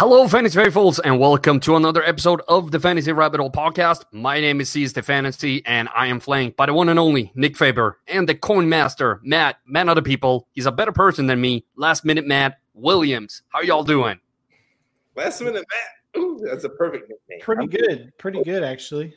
[0.00, 4.04] Hello, Fantasy Faithfuls, and welcome to another episode of the Fantasy Rabbit Hole podcast.
[4.12, 7.54] My name is CSD Fantasy, and I am flanked by the one and only Nick
[7.54, 10.48] Faber and the coin master, Matt, man of the people.
[10.52, 11.66] He's a better person than me.
[11.76, 13.42] Last minute Matt Williams.
[13.50, 14.18] How y'all doing?
[15.16, 16.22] Last minute Matt.
[16.22, 17.40] Ooh, that's a perfect nickname.
[17.42, 18.12] Pretty I'm good.
[18.16, 19.14] Pretty good actually.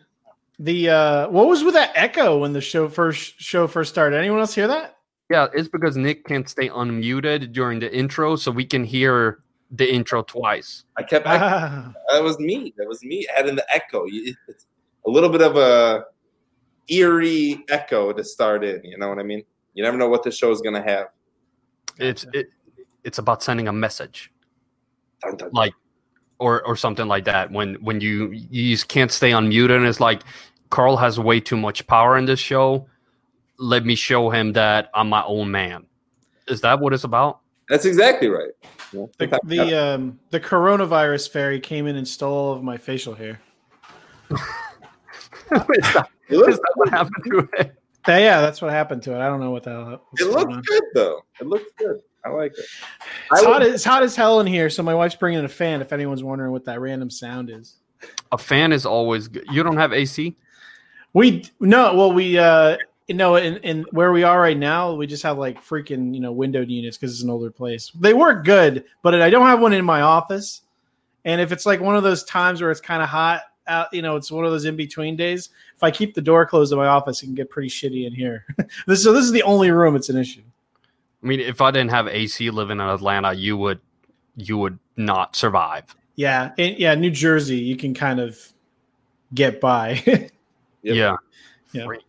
[0.59, 4.17] The uh what was with that echo when the show first show first started?
[4.17, 4.97] Anyone else hear that?
[5.29, 9.39] Yeah, it's because Nick can't stay unmuted during the intro, so we can hear
[9.73, 10.85] the intro twice.
[10.97, 11.25] I kept.
[11.27, 12.73] I, Ah, that was me.
[12.77, 14.05] That was me adding the echo.
[14.07, 14.65] It's
[15.05, 16.05] a little bit of a
[16.87, 18.81] eerie echo to start in.
[18.83, 19.43] You know what I mean?
[19.73, 21.07] You never know what the show is gonna have.
[21.97, 22.47] It's it,
[23.03, 24.31] it's about sending a message.
[25.21, 25.51] Dun, dun, dun.
[25.53, 25.73] like
[26.37, 29.99] or or something like that when when you you just can't stay unmuted and it's
[29.99, 30.23] like
[30.69, 32.85] carl has way too much power in this show
[33.59, 35.85] let me show him that i'm my own man
[36.47, 38.51] is that what it's about That's exactly right.
[38.93, 39.05] Yeah.
[39.17, 43.41] the the um the coronavirus fairy came in and stole all of my facial hair.
[44.31, 44.39] is,
[45.93, 47.75] that, it looks, is that what happened to it
[48.07, 49.19] Yeah, yeah, that's what happened to it.
[49.19, 50.07] I don't know what the hell.
[50.17, 50.61] it looks on.
[50.61, 51.21] good though.
[51.39, 51.99] It looks good.
[52.25, 52.59] I like it.
[52.59, 55.49] It's I hot, it's hot as hell in here, so my wife's bringing in a
[55.49, 55.81] fan.
[55.81, 57.75] If anyone's wondering what that random sound is,
[58.31, 60.35] a fan is always good you don't have ac
[61.13, 62.77] we no, well, we uh,
[63.13, 66.19] you know, in, in where we are right now, we just have like freaking you
[66.19, 67.91] know windowed units because it's an older place.
[67.93, 70.61] They work good, but I don't have one in my office.
[71.23, 74.01] And if it's like one of those times where it's kind of hot, out, you
[74.01, 75.49] know, it's one of those in between days.
[75.75, 78.13] If I keep the door closed in my office, it can get pretty shitty in
[78.13, 78.45] here.
[78.87, 80.41] this, so this is the only room it's an issue.
[81.23, 83.79] i mean if i didn't have ac living in atlanta you would
[84.35, 88.39] you would not survive Yeah, and, yeah, New Jersey, you can kind of
[89.35, 90.01] get by.
[90.85, 90.95] Yep.
[90.97, 91.15] yeah
[91.71, 91.85] Yeah.
[91.85, 91.99] Free.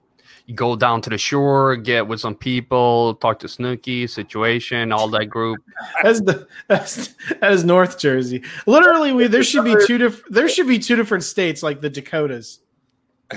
[0.46, 5.08] You go down to the shore get with some people talk to Snooki situation all
[5.08, 5.62] that group
[6.02, 8.42] That's the that's that is North Jersey.
[8.66, 11.88] Literally, we there should be two different there should be two different states like the
[11.88, 12.60] Dakotas.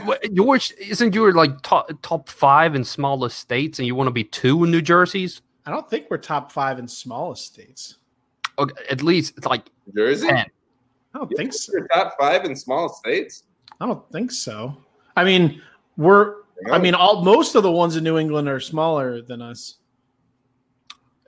[0.04, 4.12] What, yours isn't your like top top five in smallest states, and you want to
[4.12, 5.42] be two in New Jersey's?
[5.66, 7.98] I don't think we're top five in smallest states.
[8.60, 9.64] Okay, at least it's like
[9.96, 10.28] Jersey.
[10.28, 10.46] ten.
[11.14, 11.72] I don't think so.
[11.74, 13.44] You're top five in small states.
[13.80, 14.76] I don't think so.
[15.16, 15.62] I mean,
[15.96, 16.36] we're
[16.72, 19.76] I mean, all most of the ones in New England are smaller than us.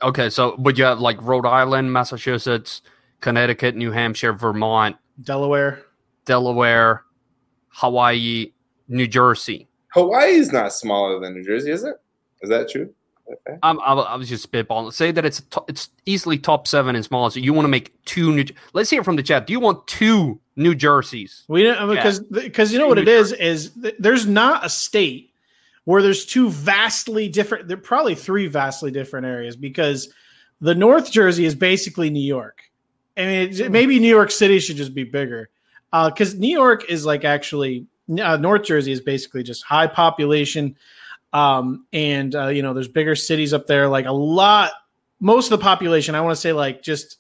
[0.01, 2.81] Okay, so but you have like Rhode Island, Massachusetts,
[3.21, 5.83] Connecticut, New Hampshire, Vermont, Delaware.
[6.25, 7.03] Delaware,
[7.69, 8.53] Hawaii,
[8.87, 9.67] New Jersey.
[9.93, 11.95] Hawaii is not smaller than New Jersey, is it?
[12.41, 12.93] Is that true?
[13.31, 13.59] Okay.
[13.61, 14.93] I'm, I, I was just spitballing.
[14.93, 17.37] Say that it's to, it's easily top seven in smallest.
[17.37, 18.45] You want to make two New.
[18.73, 19.45] Let's hear from the chat.
[19.45, 21.45] Do you want two New Jerseys?
[21.47, 25.31] We don't because because you know what it is is there's not a state
[25.85, 27.67] where there's two vastly different.
[27.67, 30.13] There are probably three vastly different areas because
[30.61, 32.61] the North Jersey is basically New York.
[33.17, 35.49] I mean, it- maybe New York City should just be bigger
[35.91, 37.87] because New York is like actually
[38.21, 40.75] uh, North Jersey is basically just high population,
[41.33, 43.87] um, and uh, you know there's bigger cities up there.
[43.87, 44.71] Like a lot,
[45.19, 47.17] most of the population, I want to say like just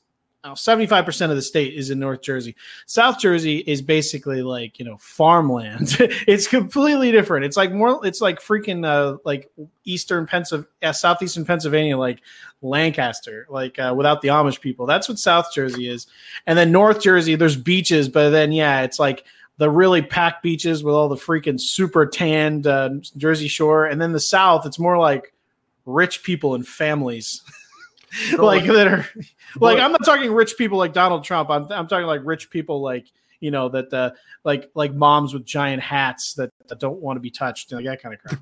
[0.87, 2.55] five percent of the state is in North Jersey.
[2.85, 5.97] South Jersey is basically like you know farmland.
[5.99, 7.45] it's completely different.
[7.45, 8.05] It's like more.
[8.05, 9.49] It's like freaking uh, like
[9.83, 12.21] eastern Pennsylvania, yeah, southeastern Pennsylvania, like
[12.61, 14.85] Lancaster, like uh, without the Amish people.
[14.85, 16.07] That's what South Jersey is.
[16.47, 19.25] And then North Jersey, there's beaches, but then yeah, it's like
[19.57, 23.85] the really packed beaches with all the freaking super tanned uh, Jersey Shore.
[23.85, 25.33] And then the South, it's more like
[25.85, 27.41] rich people and families.
[28.37, 29.07] like that are
[29.59, 31.49] like I'm not talking rich people like Donald Trump.
[31.49, 33.07] I'm I'm talking like rich people like
[33.39, 34.11] you know that uh,
[34.43, 38.01] like like moms with giant hats that, that don't want to be touched, like that
[38.01, 38.41] kind of crap.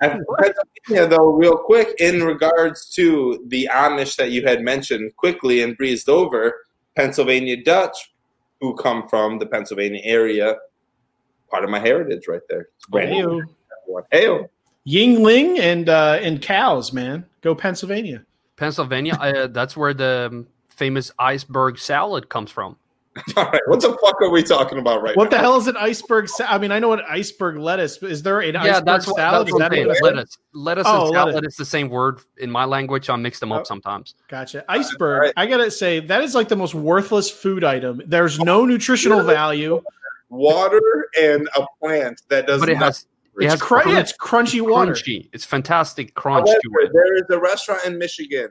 [0.00, 5.62] And Pennsylvania, though, real quick, in regards to the Amish that you had mentioned quickly
[5.62, 6.54] and breezed over,
[6.94, 8.12] Pennsylvania Dutch,
[8.60, 10.56] who come from the Pennsylvania area,
[11.50, 12.68] part of my heritage right there.
[12.76, 13.44] It's brand
[14.10, 14.38] Hey,
[14.86, 18.24] Yuengling and uh, and cows, man, go Pennsylvania.
[18.58, 19.14] Pennsylvania.
[19.20, 22.76] uh, that's where the famous iceberg salad comes from.
[23.36, 23.60] all right.
[23.66, 25.20] What the fuck are we talking about right now?
[25.20, 25.38] What now?
[25.38, 26.28] the hell is an iceberg?
[26.28, 27.98] Sa- I mean, I know what iceberg lettuce.
[27.98, 29.40] but Is there an yeah, iceberg that's what, salad?
[29.40, 29.88] that's Is what that I'm saying.
[29.88, 30.00] it is?
[30.02, 31.52] Lettuce, lettuce Oh, and salad lettuce.
[31.54, 33.10] is the same word in my language.
[33.10, 33.64] I mix them up Oh.
[33.64, 34.14] sometimes.
[34.28, 34.64] Gotcha.
[34.68, 35.22] Iceberg.
[35.22, 35.32] Right.
[35.36, 38.00] I gotta say that is like the most worthless food item.
[38.06, 39.82] There's no nutritional value.
[40.30, 43.06] Water and a plant that does But it not- has it
[43.44, 44.92] It's, has cr- yeah, it's crunchy water.
[44.92, 45.28] crunchy.
[45.32, 46.92] It's fantastic crunch However, to it.
[46.92, 48.48] there is a restaurant in Michigan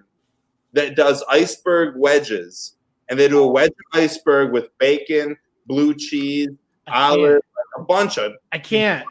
[0.74, 2.76] that does iceberg wedges,
[3.10, 5.36] and they do a wedge iceberg with bacon,
[5.66, 6.50] blue cheese,
[6.88, 7.20] I can't.
[7.22, 7.42] olive,
[7.78, 8.34] a bunch of.
[8.52, 9.06] I can't.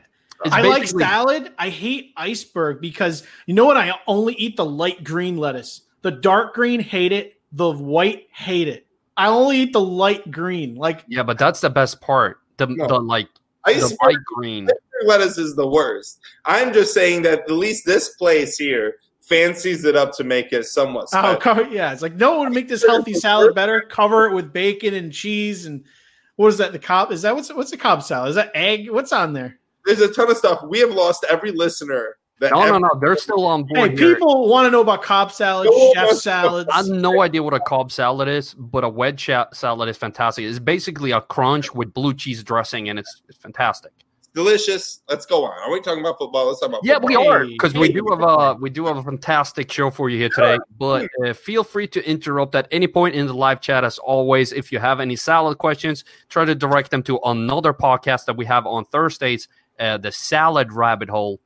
[0.44, 1.52] It's I like salad.
[1.58, 3.76] I hate iceberg because you know what?
[3.78, 5.82] I only eat the light green lettuce.
[6.02, 7.40] The dark green hate it.
[7.52, 8.86] The white hate it.
[9.16, 10.74] I only eat the light green.
[10.74, 12.40] Like Yeah, but that's the best part.
[12.58, 12.86] The No.
[12.86, 13.28] the like
[13.64, 14.68] the light green.
[15.04, 16.20] Lettuce is the worst.
[16.44, 20.64] I'm just saying that at least this place here fancies it up to make it
[20.64, 21.92] somewhat oh, cover, yeah.
[21.92, 23.80] It's like no one would make this healthy salad better.
[23.82, 25.84] Cover it with bacon and cheese and
[26.36, 26.72] what is that?
[26.72, 28.30] The Cobb is that what's what's the Cobb salad?
[28.30, 28.90] Is that egg?
[28.90, 29.58] What's on there?
[29.84, 30.62] There's a ton of stuff.
[30.64, 32.16] We have lost every listener.
[32.38, 32.90] That No, no, no.
[33.00, 34.14] They're still on board Hey, here.
[34.14, 36.68] people want to know about Cobb salad, No chef wants to- salads.
[36.70, 40.44] I have no idea what a Cobb salad is, but a wedge salad is fantastic.
[40.44, 43.92] It's basically a crunch with blue cheese dressing, and it's, it's fantastic.
[44.36, 45.00] Delicious.
[45.08, 45.58] Let's go on.
[45.58, 46.46] Are we talking about football?
[46.46, 47.08] Let's talk about Yeah, football.
[47.08, 50.18] we are because we do have a we do have a fantastic show for you
[50.18, 50.58] here today.
[50.78, 53.82] But uh, feel free to interrupt at any point in the live chat.
[53.82, 58.26] As always, if you have any salad questions, try to direct them to another podcast
[58.26, 59.48] that we have on Thursdays,
[59.80, 61.40] uh, the Salad Rabbit Hole.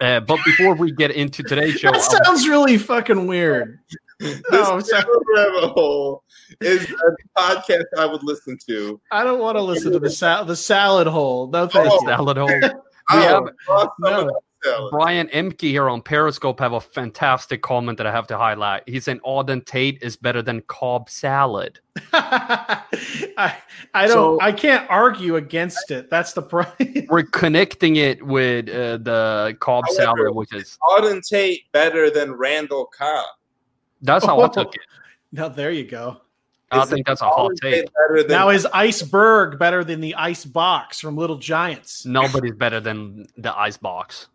[0.00, 3.78] Uh, but before we get into today's show, that I- sounds really fucking weird.
[4.20, 5.02] This Oh, I'm sorry.
[5.34, 6.22] rabbit hole
[6.60, 9.00] is a podcast I would listen to.
[9.10, 11.46] I don't want to listen to the sal- the salad hole.
[11.48, 11.98] No, thank Oh.
[12.02, 12.06] you.
[12.06, 12.50] salad hole.
[13.12, 14.40] Oh, have- lost some no.
[14.64, 14.90] Of that salad.
[14.90, 18.82] Brian Emke here on Periscope have a fantastic comment that I have to highlight.
[18.86, 21.80] He's saying Auden Tate is better than Cobb salad.
[22.12, 23.56] I
[23.94, 26.10] I don't So- I can't argue against it.
[26.10, 27.06] That's the problem.
[27.08, 32.32] We're connecting it with uh, the Cobb However- salad, which is Auden Tate better than
[32.32, 33.26] Randall Cobb.
[34.02, 34.80] that's how I took it.
[35.32, 36.20] Now there you go.
[36.72, 37.86] I Is think that's a hot take.
[37.86, 42.06] Tate than Now is iceberg better than the ice box from Little Giants?
[42.06, 44.28] Nobody's better than the ice box.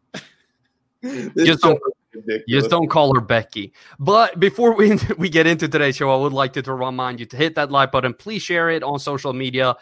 [1.05, 1.81] This Just don't- is
[2.13, 2.43] ridiculous.
[2.47, 3.73] You just don't call her Becky.
[3.99, 7.25] But before we we get into today's show, I would like to, to remind you
[7.27, 8.13] to hit that like button.
[8.13, 9.75] Please share it on social media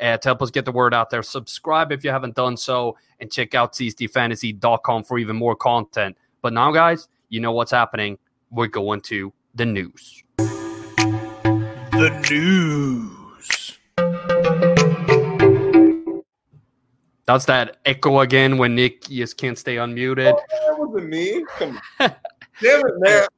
[0.00, 1.22] uh, to help us get the word out there.
[1.22, 6.16] Subscribe if you haven't done so, and check out CSDFantasy.com for even more content.
[6.42, 8.18] But now, guys, you know what's happening.
[8.50, 10.22] We're going to the news.
[10.38, 13.19] The news.
[17.32, 20.36] That's that echo again when Nick just can't stay unmuted.
[20.36, 21.44] That wasn't me.
[21.58, 22.14] Come on.
[22.60, 23.28] Damn it, man.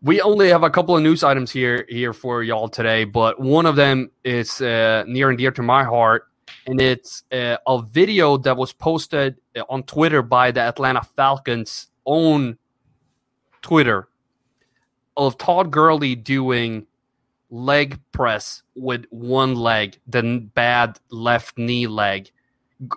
[0.00, 3.66] we only have a couple of news items here here for y'all today, but one
[3.66, 6.28] of them is uh, near and dear to my heart,
[6.66, 11.88] and it's uh, a video that was posted uh, on Twitter by the Atlanta Falcons'
[12.06, 12.56] own
[13.60, 14.08] Twitter
[15.18, 16.86] of Todd Gurley doing
[17.50, 22.31] leg press with one leg, the bad left knee leg,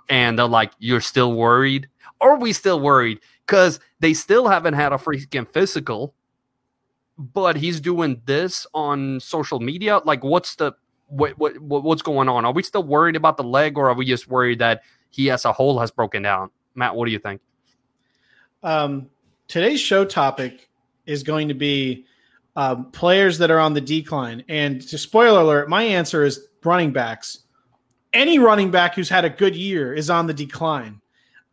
[0.10, 1.88] and they're like, "You're still worried?
[2.22, 6.14] Are we still worried?" Because they still haven't had a freaking physical
[7.18, 10.74] but he's doing this on social media like what's the
[11.08, 13.94] what, what what- what's going on are we still worried about the leg or are
[13.94, 17.20] we just worried that he as a whole has broken down matt what do you
[17.20, 17.40] think
[18.64, 19.08] Um,
[19.48, 20.70] today's show topic
[21.06, 22.06] is going to be
[22.58, 24.44] um, players that are on the decline.
[24.50, 27.45] And to spoiler alert, my answer is running backs.
[28.16, 31.02] Any running back who's had a good year is on the decline.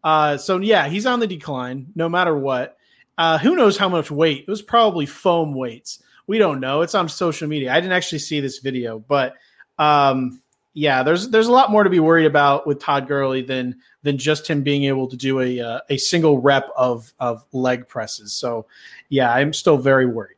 [0.02, 2.76] Uh, so yeah, he's on the decline no matter what.
[3.18, 4.44] Uh, who knows how much weight?
[4.46, 6.02] It was probably foam weights.
[6.26, 6.80] We don't know.
[6.80, 7.72] It's on social media.
[7.72, 9.34] I didn't actually see this video, but
[9.78, 10.40] um,
[10.74, 14.16] yeah, there's there's a lot more to be worried about with Todd Gurley than than
[14.16, 18.32] just him being able to do a uh, a single rep of of leg presses.
[18.32, 18.66] So
[19.08, 20.36] yeah, I'm still very worried.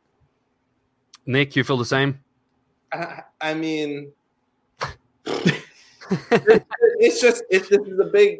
[1.25, 2.19] nick you feel the same
[2.91, 4.11] I, I mean,
[6.11, 8.39] it's just it's this is a big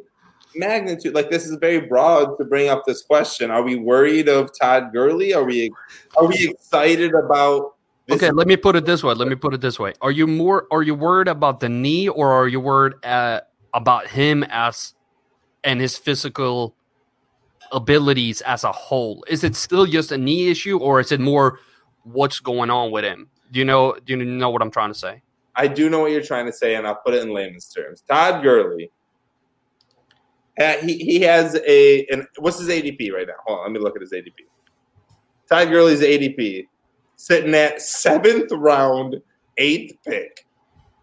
[0.56, 1.14] magnitude.
[1.14, 3.52] Like this is very broad to bring up this question.
[3.52, 5.34] Are we worried of Todd Gurley?
[5.34, 5.72] Are we
[6.18, 7.74] are we excited about?
[8.10, 10.28] Okay let me put it this way let me put it this way are you
[10.28, 13.42] more are you worried about the knee or are you worried uh,
[13.74, 14.94] about him as
[15.64, 16.76] and his physical
[17.72, 21.60] abilities as a whole is it still just a knee issue or is it more
[22.04, 25.00] what's going on with him do you know do you know what i'm trying to
[25.00, 25.24] say
[25.56, 28.04] I do know what you're trying to say, and I'll put it in layman's terms.
[28.08, 28.92] Todd Gurley,
[30.60, 33.34] uh, he, he has a and what's his ADP right now?
[33.46, 34.34] Hold on, let me look at his ADP.
[35.50, 36.68] Todd Gurley's ADP
[37.16, 39.22] sitting at seventh round,
[39.58, 40.46] eighth pick.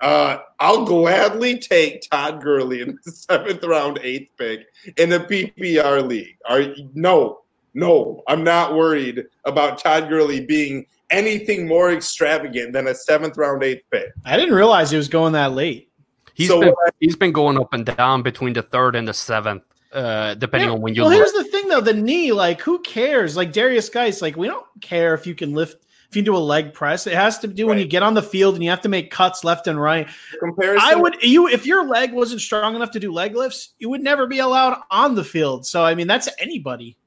[0.00, 4.66] Uh, I'll gladly take Todd Gurley in the seventh round, eighth pick
[4.96, 6.36] in a PPR league.
[6.48, 7.42] Are no,
[7.74, 13.62] no, I'm not worried about Todd Gurley being anything more extravagant than a seventh round,
[13.62, 14.08] eighth pick.
[14.24, 15.90] I didn't realize he was going that late.
[16.34, 19.12] He's So been I- he's been going up and down between the third and the
[19.14, 21.18] seventh, uh, depending Yeah, on when you well, look.
[21.18, 22.32] here's the thing though: the knee.
[22.32, 23.36] Like, who cares?
[23.36, 24.22] Like Darius Guice.
[24.22, 25.76] Like, we don't care if you can lift.
[26.08, 28.22] If you do a leg press, it has to do when you get on the
[28.22, 30.06] field and you have to make cuts left and right.
[30.40, 30.86] Comparison.
[30.86, 34.02] I would you if your leg wasn't strong enough to do leg lifts, you would
[34.02, 35.64] never be allowed on the field.
[35.66, 36.98] So I mean, that's anybody.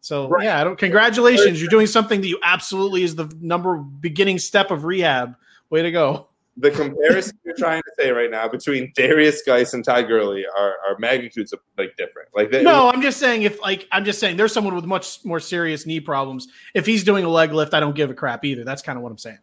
[0.00, 0.44] So Right.
[0.44, 0.78] yeah, I don't.
[0.78, 5.34] Congratulations, you're doing something that you absolutely is the number beginning step of rehab
[5.70, 6.26] Way to go.
[6.56, 10.74] The comparison you're trying to say right now between Darius Guice and Todd Gurley are,
[10.86, 12.28] are magnitudes of like different.
[12.34, 15.24] Like they, No, I'm just saying if like I'm just saying there's someone with much
[15.24, 16.48] more serious knee problems.
[16.74, 18.64] If he's doing a leg lift, I don't give a crap either.
[18.64, 19.38] That's kind of what I'm saying.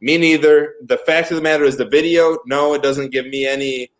[0.00, 0.74] Me neither.
[0.86, 3.90] The fact of the matter is the video, no, it doesn't give me any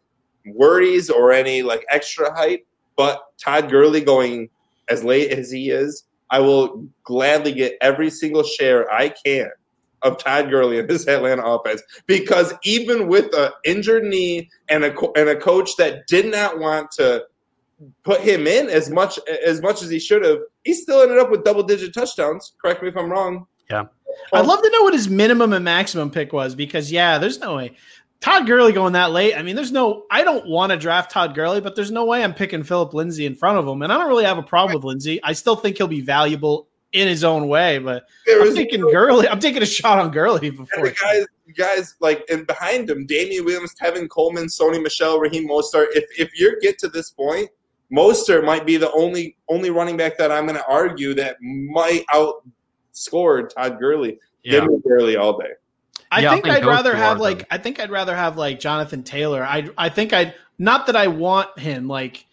[0.47, 2.65] worries or any like extra hype.
[2.97, 4.51] But Todd Gurley going
[4.93, 9.51] as late as he is, I will gladly get every single share I can
[10.03, 14.95] of Todd Gurley in this Atlanta offense because even with an injured knee and a
[15.17, 17.25] and a coach that did not want to
[18.05, 21.31] put him in as much as much as he should have, he still ended up
[21.31, 22.53] with double digit touchdowns.
[22.63, 23.47] Correct me if I'm wrong.
[23.71, 23.85] Yeah.
[24.33, 27.57] I'd love to know what his minimum and maximum pick was because yeah, there's no
[27.57, 27.77] way.
[28.23, 29.35] Todd Gurley going that late.
[29.37, 30.07] I mean, there's no.
[30.11, 33.27] I don't want to draft Todd Gurley, but there's no way I'm picking Philip Lindsay
[33.27, 33.83] in front of him.
[33.83, 35.21] And I don't really have a problem with Lindsay.
[35.25, 37.79] I still think he'll be valuable in his own way.
[37.79, 39.27] But There I'm is thinking no- Gurley.
[39.29, 40.85] I'm taking a shot on Gurley And before.
[40.85, 41.27] the guys,
[41.57, 45.87] guys like, and behind him, Damien Williams, Tevin Coleman, Sony Michel, Raheem Mostert.
[45.95, 47.51] If if you get to this point,
[47.93, 52.05] Mostert might be the only only running back that I'm going to argue that might
[52.95, 54.19] outscore Todd Gurley.
[54.45, 54.67] Give Yeah.
[54.67, 55.51] me Gurley all day.
[56.13, 58.61] I Yeah, think think I'd rather have like the- I think I'd rather have like
[58.61, 59.43] Jonathan Taylor.
[59.43, 62.27] I I think I'd not that I want him like,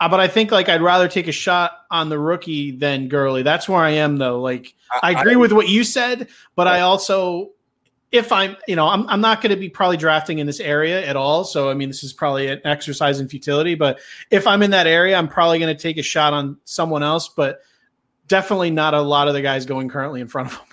[0.00, 3.42] uh, but I think like I'd rather take a shot on the rookie than Gurley.
[3.42, 4.40] That's where I am though.
[4.40, 7.50] Like I agree with what you said, but I also
[8.12, 11.04] if I'm you know I'm I'm not going to be probably drafting in this area
[11.06, 11.44] at all.
[11.44, 13.74] So I mean this is probably an exercise in futility.
[13.74, 13.98] But
[14.30, 17.28] if I'm in that area, I'm probably going to take a shot on someone else.
[17.28, 17.60] But
[18.28, 20.65] definitely not a lot of the guys going currently in front of him.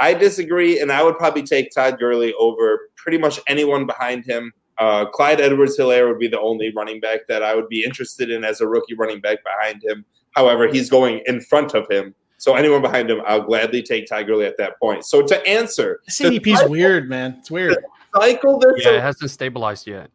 [0.00, 4.52] I disagree, and I would probably take Todd Gurley over pretty much anyone behind him.
[4.78, 8.30] Uh, Clyde Edwards Helaire would be the only running back that I would be interested
[8.30, 10.04] in as a rookie running back behind him.
[10.36, 12.14] However, he's going in front of him.
[12.36, 15.04] So anyone behind him, I'll gladly take Todd Gurley at that point.
[15.04, 17.34] So to answer, This the is cycle- weird, man.
[17.40, 17.76] It's weird.
[18.14, 20.10] cycle this Yeah, it hasn't stabilized yet.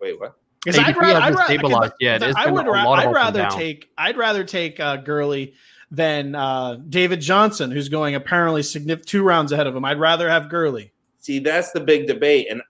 [0.00, 0.34] Wait, what?
[0.64, 2.22] Because I'd ADP rather, I'd hasn't rather, stabilized yet.
[2.24, 5.54] It's I would a ra- lot of I'd rather take I'd rather take uh, Gurley
[5.90, 9.84] than uh, David Johnson, who's going apparently signif- two rounds ahead of him.
[9.84, 10.92] I'd rather have Gurley.
[11.18, 12.62] See, that's the big debate, and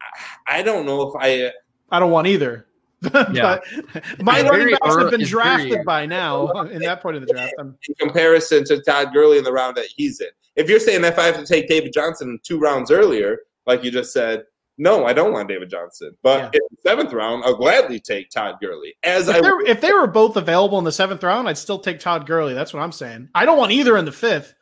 [0.46, 1.52] I I don't know if I.
[1.90, 2.66] I don't want either.
[3.00, 3.60] but my
[3.94, 7.32] It's running very backs have been drafted very- by now in that point of the
[7.32, 7.54] draft.
[7.58, 10.26] I'm, in comparison to Todd Gurley in the round that he's in.
[10.56, 13.92] If you're saying if I have to take David Johnson two rounds earlier, like you
[13.92, 14.42] just said,
[14.78, 16.16] no, I don't want David Johnson.
[16.22, 18.94] But in the seventh round, I'll gladly take Todd Gurley.
[19.02, 21.78] As I if, they're- if they were both available in the seventh round, I'd still
[21.78, 22.54] take Todd Gurley.
[22.54, 23.28] That's what I'm saying.
[23.34, 24.54] I don't want either in the fifth.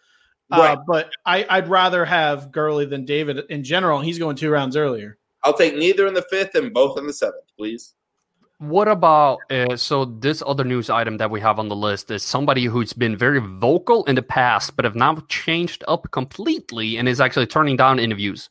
[0.50, 0.78] Uh, Right.
[0.86, 4.00] but I, I'd rather have Gurley than David in general.
[4.00, 5.18] He's going two rounds earlier.
[5.42, 7.94] I'll take neither in the fifth and both in the seventh, please.
[8.58, 12.22] What about uh, so this other news item that we have on the list is
[12.22, 17.06] somebody who's been very vocal in the past, but have now changed up completely and
[17.06, 18.48] is actually turning down interviews.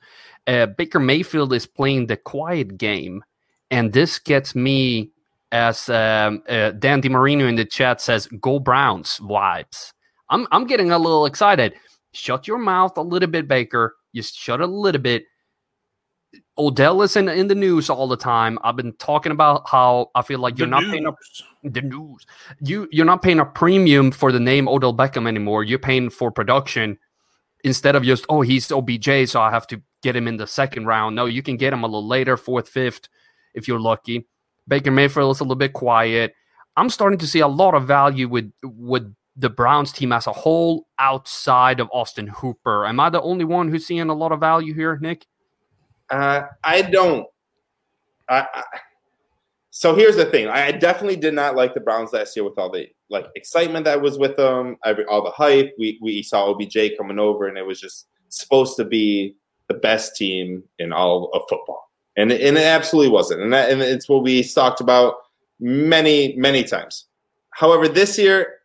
[0.48, 3.24] Uh, Baker Mayfield is playing the quiet game,
[3.72, 5.12] and this gets me
[5.52, 9.94] as um, uh, Dan DiMarino in the chat says, "Go Browns" vibes.
[10.30, 11.74] I'm I'm getting a little excited.
[12.14, 13.96] Shut your mouth a little bit, Baker.
[14.14, 15.26] Just shut a little bit.
[16.58, 18.58] Odell is in, in the news all the time.
[18.64, 21.14] I've been talking about how I feel like you're not paying a,
[21.64, 22.26] the news.
[22.62, 25.64] You you're not paying a premium for the name Odell Beckham anymore.
[25.64, 26.98] You're paying for production
[27.66, 30.86] instead of just oh he's OBJ, so I have to get him in the second
[30.86, 31.16] round.
[31.16, 33.10] No, you can get him a little later, fourth, fifth,
[33.54, 34.28] if you're lucky.
[34.68, 36.34] Baker Mayfield is a little bit quiet.
[36.78, 40.32] I'm starting to see a lot of value with with the Browns team as a
[40.32, 42.86] whole outside of Austin Hooper.
[42.86, 45.26] Am I the only one who's seeing a lot of value here, Nick?
[46.10, 47.28] Uh, I don't.
[48.30, 48.64] I, I,
[49.78, 50.48] so here's the thing.
[50.48, 54.02] I definitely did not like the Browns last year with all the like excitement that
[54.02, 55.76] was with them, every, all the hype.
[55.78, 59.36] We we saw OBJ coming over, and it was just supposed to be
[59.68, 63.42] the best team in all of football, and it, and it absolutely wasn't.
[63.42, 65.16] And that, and it's what we talked about
[65.60, 67.08] many many times.
[67.50, 68.60] However, this year,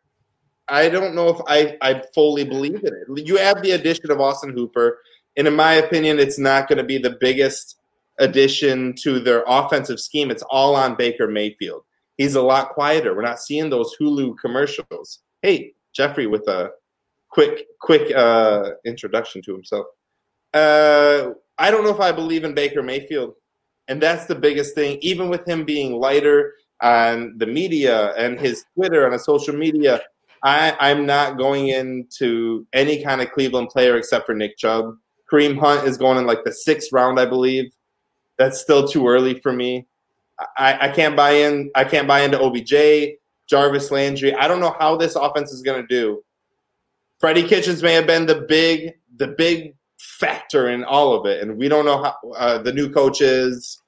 [0.69, 3.27] I don't know if I I fully believe in it.
[3.27, 5.01] You have the addition of Austin Hooper
[5.37, 7.80] and in my opinion, it's not going to be the biggest
[8.21, 10.31] addition to their offensive scheme.
[10.31, 11.83] It's all on Baker Mayfield.
[12.17, 13.17] He's a lot quieter.
[13.17, 15.21] We're not seeing those Hulu commercials.
[15.43, 16.71] Hey, Jeffrey, with a
[17.31, 19.87] quick, quick uh, introduction to himself.
[20.53, 23.35] Uh, I don't know if I believe in Baker Mayfield,
[23.89, 24.99] and that's the biggest thing.
[25.01, 30.01] Even with him being lighter on the media and his Twitter and his social media,
[30.43, 34.95] I, I'm not going into any kind of Cleveland player except for Nick Chubb.
[35.31, 37.73] Kareem Hunt is going in like the sixth round, I believe.
[38.41, 39.87] That's still too early for me.
[40.57, 41.71] I, I can't buy in.
[41.75, 44.35] I can't buy into OBJ, Jarvis Landry.
[44.35, 46.25] I don't know how this offense is going to do.
[47.19, 51.59] Freddie Kitchens may have been the big, the big factor in all of it, and
[51.59, 53.83] we don't know how uh, the new coaches.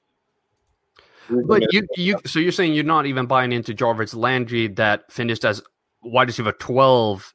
[1.47, 5.45] But you, you, so you're saying you're not even buying into Jarvis Landry that finished
[5.45, 5.63] as
[6.03, 7.33] wide receiver 12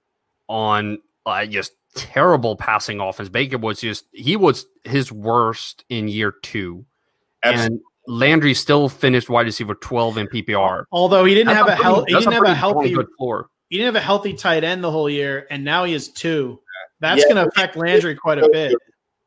[0.49, 3.29] on uh, just terrible passing offense.
[3.29, 6.87] Baker was just he was his worst in year two,
[7.45, 7.76] Absolutely.
[7.76, 10.85] and Landry still finished wide receiver 12 in PPR.
[10.92, 13.49] Although he didn't That's have a pretty- he didn't have a healthy good floor.
[13.68, 16.61] he didn't have a healthy tight end the whole year, and now he has two.
[17.00, 17.35] That's Yeah.
[17.35, 18.75] going to affect Landry quite a bit.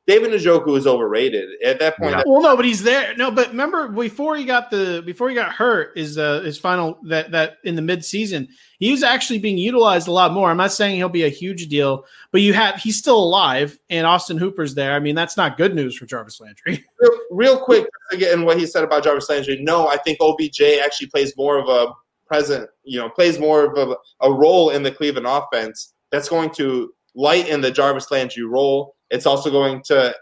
[0.07, 2.11] David Njoku is overrated at that point.
[2.11, 2.17] Yeah.
[2.17, 3.15] that- Well, no, but he's there.
[3.15, 6.97] No, but remember before he got the before he got hurt, is uh, his final
[7.03, 8.47] that that in the mid season
[8.79, 10.49] he was actually being utilized a lot more.
[10.49, 14.07] I'm not saying he'll be a huge deal, but you have he's still alive and
[14.07, 14.93] Austin Hooper's there.
[14.93, 16.83] I mean, that's not good news for Jarvis Landry.
[16.99, 19.61] real, real quick again, what he said about Jarvis Landry.
[19.61, 21.93] No, I think OBJ actually plays more of a
[22.25, 22.67] present.
[22.83, 25.93] You know, plays more of a, a role in the Cleveland offense.
[26.09, 28.95] That's going to lighten the Jarvis Landry role.
[29.11, 30.15] It's also going to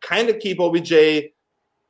[0.00, 1.30] kind of keep OBJ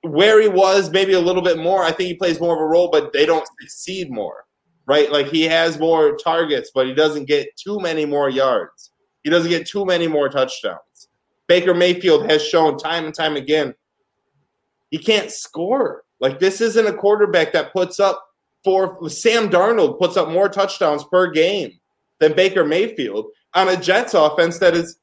[0.03, 1.83] where he was, maybe a little bit more.
[1.83, 4.45] I think he plays more of a role, but they don't succeed more,
[4.87, 5.11] right?
[5.11, 8.93] Like he has more targets, but he doesn't get too many more yards.
[9.23, 11.09] He doesn't get too many more touchdowns.
[11.49, 13.75] Baker Mayfield has shown time and time again
[14.91, 16.05] he can't score.
[16.21, 18.25] Like this isn't a quarterback that puts up
[18.65, 19.09] four.
[19.09, 21.73] Sam Darnold puts up more touchdowns per game
[22.21, 24.99] than Baker Mayfield on a Jets offense that is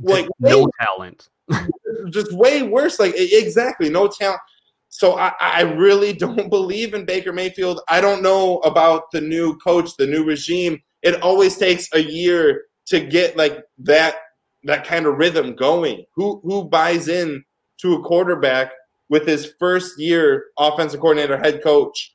[0.00, 1.28] like no way- talent.
[2.10, 2.98] just way worse.
[3.00, 4.40] Like exactly, no talent.
[4.88, 7.80] So I, I really don't believe in Baker Mayfield.
[7.88, 10.80] I don't know about the new coach, the new regime.
[11.02, 14.16] It always takes a year to get like that
[14.64, 16.04] that kind of rhythm going.
[16.14, 17.42] Who who buys in
[17.80, 18.72] to a quarterback
[19.08, 22.14] with his first year offensive coordinator, head coach?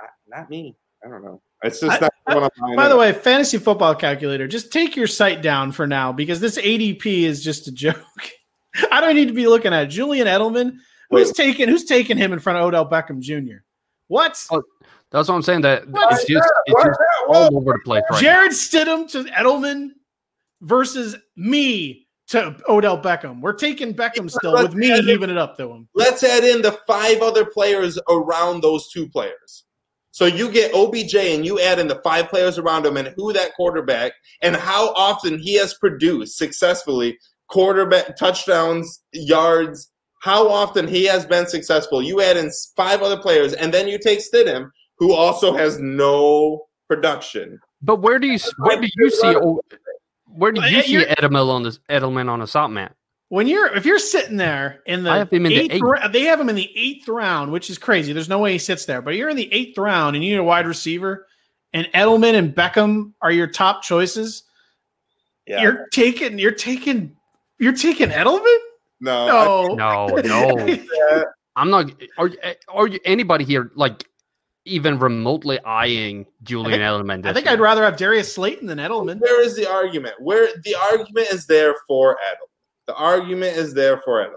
[0.00, 0.76] Not- Not me.
[1.04, 1.42] I don't know.
[1.64, 2.90] It's just I- not I'm buying By in.
[2.90, 7.22] the way, fantasy football calculator, just take your site down for now because this ADP
[7.24, 7.96] is just a joke.
[8.92, 9.86] I don't need to be looking at it.
[9.88, 10.76] Julian Edelman.
[11.10, 11.34] Who's Wait.
[11.34, 13.58] taking who's taking him in front of Odell Beckham Jr.
[14.08, 14.42] What?
[14.50, 14.62] Oh,
[15.10, 15.60] That's what I'm saying.
[15.62, 16.12] That What?
[16.14, 18.20] it's just it's just all over the place right now.
[18.20, 19.90] Jarrett Stidham to Edelman
[20.62, 23.40] versus me to Odell Beckham.
[23.40, 25.88] We're taking Beckham still with me heaving it up to him.
[25.94, 29.64] let's add in the five other players around those two players.
[30.12, 33.32] So you get OBJ and you add in the five players around him and who
[33.32, 41.04] that quarterback and how often he has produced successfully quarterback touchdowns, yards, how often he
[41.06, 42.02] has been successful.
[42.02, 46.66] You add in five other players and then you take Stidham, who also has no
[46.88, 47.58] production.
[47.80, 49.34] But where do you where do you see
[50.26, 52.92] where do you see Edelman on this Edelman on the top man?
[53.32, 55.82] When you're if you're sitting there in the, I have him in the eighth, eighth.
[55.82, 58.12] ra- they have him in the eighth round, which is crazy.
[58.12, 60.36] There's no way he sits there, but you're in the eighth round and you need
[60.36, 61.26] a wide receiver,
[61.72, 64.42] and Edelman and Beckham are your top choices.
[65.46, 65.62] Yeah.
[65.62, 67.16] You're taking you're taking
[67.58, 68.58] you're taking Edelman?
[69.00, 71.24] no, No, No, no.
[71.56, 71.90] I'm not.
[72.18, 72.30] Are
[72.68, 74.06] are you anybody here like
[74.66, 77.24] even remotely eyeing Julian Edelman?
[77.24, 77.54] I think year?
[77.54, 79.22] I'd rather have Darius Slayton than Edelman.
[79.22, 80.16] Where is the argument?
[80.18, 82.46] Where the argument is there for Adam.
[82.86, 84.36] The argument is there for Adam.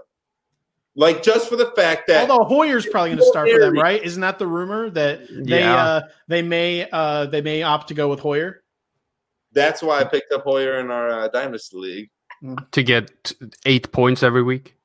[0.94, 4.02] Like just for the fact that Although Hoyer's probably going to start for them, right?
[4.02, 5.74] Isn't that the rumor that they Yeah.
[5.76, 8.62] uh, they may uh, they may opt to go with Hoyer?
[9.52, 12.10] that's why I picked up Hoyer in our uh, dynasty league.
[12.72, 13.32] to get
[13.64, 14.76] eight points every week.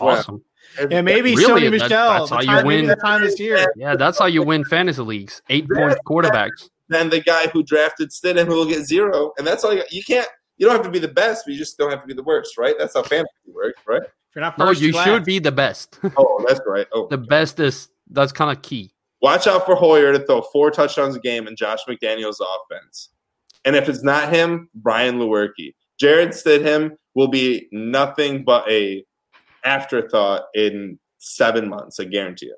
[0.00, 0.44] Awesome.
[0.90, 2.18] Yeah, maybe Really, Sony that- Michel.
[2.18, 2.86] that's the how you time, maybe win.
[2.88, 3.72] the time is here.
[3.76, 5.40] Yeah, that's how you win fantasy leagues.
[5.48, 6.68] Eight point quarterbacks.
[6.90, 10.02] Then the guy who drafted Stidham who will get zero, and that's all you, you
[10.04, 10.28] can't.
[10.58, 12.22] You don't have to be the best, but you just don't have to be the
[12.22, 12.74] worst, right?
[12.78, 14.02] That's how fantasy works, right?
[14.02, 15.98] If you're not No, first, you you're should be the best.
[16.16, 16.86] Oh, that's right.
[16.92, 18.92] Oh, the best is that's kind of key.
[19.22, 23.10] watch out for Hoyer to throw four touchdowns a game in Josh McDaniel's offense.
[23.64, 25.74] And if it's not him, Brian Lewerke.
[26.00, 29.04] Jarrett Stidham will be nothing but a
[29.64, 31.98] afterthought in seven months.
[32.00, 32.56] I guarantee it.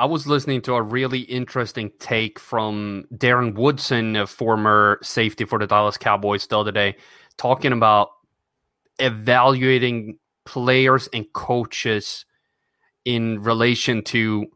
[0.00, 5.58] I was listening to a really interesting take from Darren Woodson, a former safety for
[5.58, 6.96] the Dallas Cowboys, the other day,
[7.36, 8.08] talking about
[8.98, 12.24] evaluating players and coaches
[13.04, 14.46] in relation to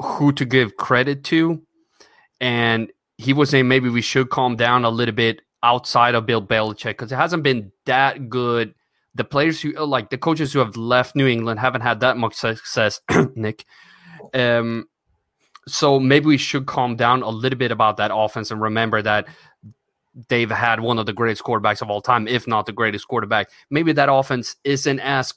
[0.00, 1.60] who to give credit to.
[2.40, 6.40] And he was saying maybe we should calm down a little bit outside of Bill
[6.40, 8.76] Belichick because it hasn't been that good.
[9.16, 12.34] The players who, like the coaches who have left New England, haven't had that much
[12.34, 13.00] success,
[13.34, 13.64] Nick.
[14.34, 14.88] Um,
[15.66, 19.28] so maybe we should calm down a little bit about that offense and remember that
[20.28, 23.50] they've had one of the greatest quarterbacks of all time, if not the greatest quarterback.
[23.70, 25.34] Maybe that offense isn't as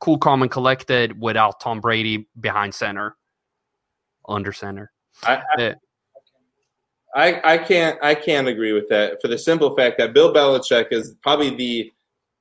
[0.00, 3.16] cool, calm, and collected without Tom Brady behind center,
[4.28, 4.90] under center.
[5.22, 5.74] I, Yeah.
[7.14, 10.86] I, I can't I can't agree with that for the simple fact that Bill Belichick
[10.92, 11.92] is probably the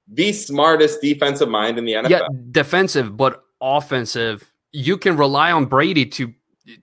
[0.07, 2.09] the smartest defensive mind in the NFL.
[2.09, 4.50] Yeah, defensive, but offensive.
[4.71, 6.33] You can rely on Brady to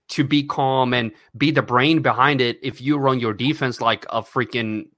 [0.09, 4.05] to be calm and be the brain behind it if you run your defense like
[4.11, 4.89] a freaking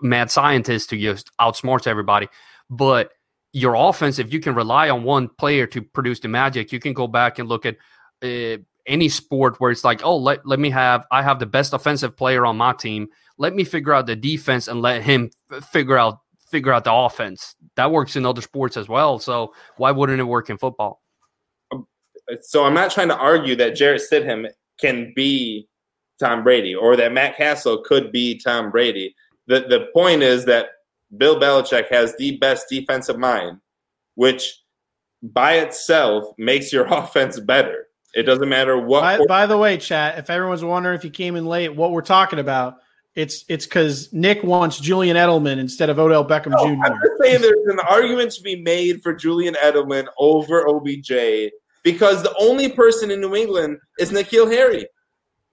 [0.00, 2.28] mad scientist to just outsmart everybody.
[2.70, 3.12] But
[3.52, 6.94] your offense, if you can rely on one player to produce the magic, you can
[6.94, 7.76] go back and look at
[8.22, 11.72] uh, any sport where it's like, oh, let, let me have, I have the best
[11.72, 13.08] offensive player on my team.
[13.38, 16.92] Let me figure out the defense and let him f- figure out figure out the
[16.92, 17.54] offense.
[17.76, 19.18] That works in other sports as well.
[19.18, 21.01] So why wouldn't it work in football?
[22.40, 24.48] So I'm not trying to argue that Jarrett Stidham
[24.80, 25.68] can be
[26.18, 29.14] Tom Brady or that Matt Cassel could be Tom Brady.
[29.46, 30.68] The the point is that
[31.16, 33.58] Bill Belichick has the best defensive mind,
[34.14, 34.60] which
[35.22, 37.86] by itself makes your offense better.
[38.14, 39.00] It doesn't matter what.
[39.00, 42.02] By, by, the way, chat, if everyone's wondering if you came in late, what we're
[42.02, 42.78] talking about,
[43.14, 46.82] it's it's because Nick wants Julian Edelman instead of Odell Beckham no, Jr.
[46.84, 52.22] I'm just saying there's an argument to be made for Julian Edelman over OBJ because
[52.22, 54.86] the only person in New England is N'Keal Harry.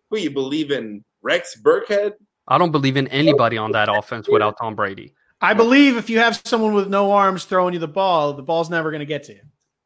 [0.09, 1.03] Who you believe in?
[1.21, 2.13] Rex Burkhead?
[2.47, 5.13] I don't believe in anybody on that offense without Tom Brady.
[5.41, 8.69] I believe if you have someone with no arms throwing you the ball, the ball's
[8.69, 9.41] never going to get to you.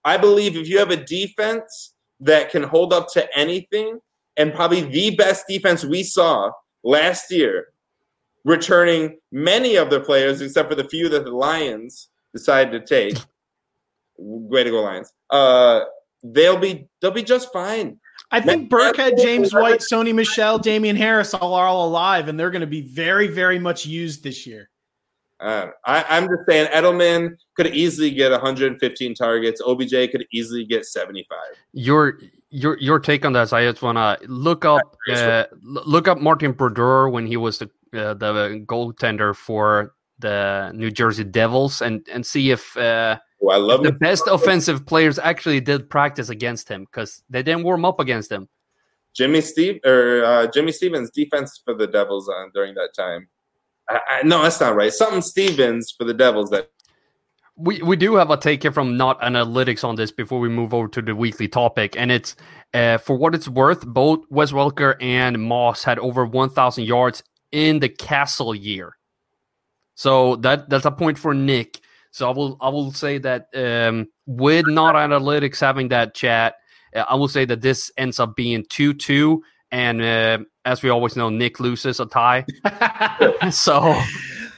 [0.06, 4.00] I believe if you have a defense that can hold up to anything,
[4.38, 6.52] and probably the best defense we saw
[6.84, 7.68] last year,
[8.46, 13.18] returning many of their players except for the few that the Lions decided to take.
[14.18, 15.12] Way to go, Lions!
[15.30, 15.82] Uh,
[16.24, 18.00] they'll be they'll be just fine.
[18.32, 22.50] I think Burkhead, James White, Sony Michel, Damien Harris all are all alive, and they're
[22.50, 24.70] going to be very, very much used this year.
[25.40, 29.62] Uh, I, am just saying Edelman could easily get 115 targets.
[29.62, 31.38] OBJ could easily get 75.
[31.74, 33.52] Your your your take on that?
[33.52, 37.66] I just want to look up uh, look up Martin Brodeur when he was the
[37.94, 42.76] uh, the goaltender for the New Jersey Devils and and see if.
[42.76, 47.44] Uh, oh, I love the best offensive players actually did practice against him because they
[47.44, 48.50] didn't warm up against him.
[49.14, 53.28] Jimmy Steve or uh, Jimmy Stevens defense for the Devils on during that time.
[53.90, 54.92] I, I, no, that's not right.
[54.92, 56.70] Something Stevens for the Devils that.
[57.56, 60.74] We, we do have a take here from not analytics on this before we move
[60.74, 62.36] over to the weekly topic, and it's
[62.74, 63.86] uh, for what it's worth.
[63.86, 67.22] Both Wes Welker and Moss had over 1,000 yards
[67.54, 68.98] in the Cassel year,
[69.96, 71.80] so that that's a point for Nick.
[72.12, 76.56] So I will I will say that um, with not analytics having that chat,
[76.96, 80.90] uh, I will say that this ends up being two two, and uh, as we
[80.90, 82.46] always know, Nick loses a tie.
[83.52, 83.82] so,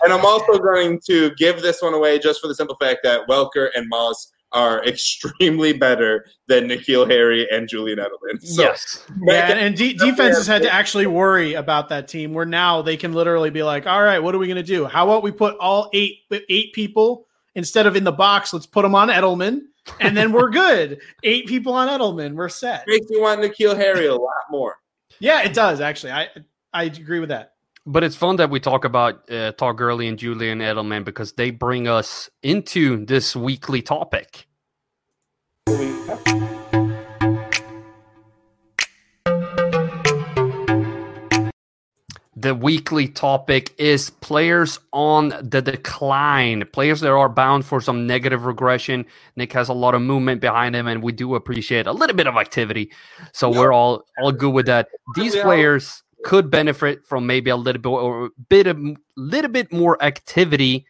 [0.03, 3.27] and I'm also going to give this one away just for the simple fact that
[3.27, 8.41] Welker and Moss are extremely better than N'Keal Harry and Julian Edelman.
[8.41, 9.05] So, yes.
[9.23, 12.33] Yeah, and de- defenses had to actually worry about that team.
[12.33, 14.85] Where now they can literally be like, "All right, what are we going to do?
[14.85, 18.53] How about we put all eight eight people instead of in the box?
[18.53, 19.61] Let's put them on Edelman."
[19.99, 20.99] and then we're good.
[21.23, 22.85] Eight people on Edelman, we're set.
[22.87, 24.77] Makes me want N'Keal Harry a lot more.
[25.19, 26.11] Yeah, it does actually.
[26.11, 26.29] I
[26.73, 27.53] I agree with that.
[27.85, 31.51] But it's fun that we talk about uh, Todd Gurley and Julian Edelman because they
[31.51, 34.47] bring us into this weekly topic.
[42.35, 48.45] The weekly topic is players on the decline, players that are bound for some negative
[48.45, 49.05] regression.
[49.35, 52.27] Nick has a lot of movement behind him, and we do appreciate a little bit
[52.27, 52.91] of activity.
[53.33, 54.89] So we're all all good with that.
[55.15, 58.77] These players could benefit from maybe a little bit or a bit of
[59.15, 60.85] little bit more activity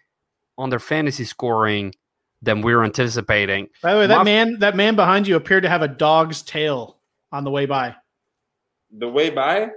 [0.58, 1.94] on their fantasy scoring
[2.42, 3.68] than we are anticipating.
[3.84, 6.42] By the way, that My, man that man behind you appeared to have a dog's
[6.42, 6.98] tail
[7.34, 7.96] on the way by.
[8.98, 9.72] The way by?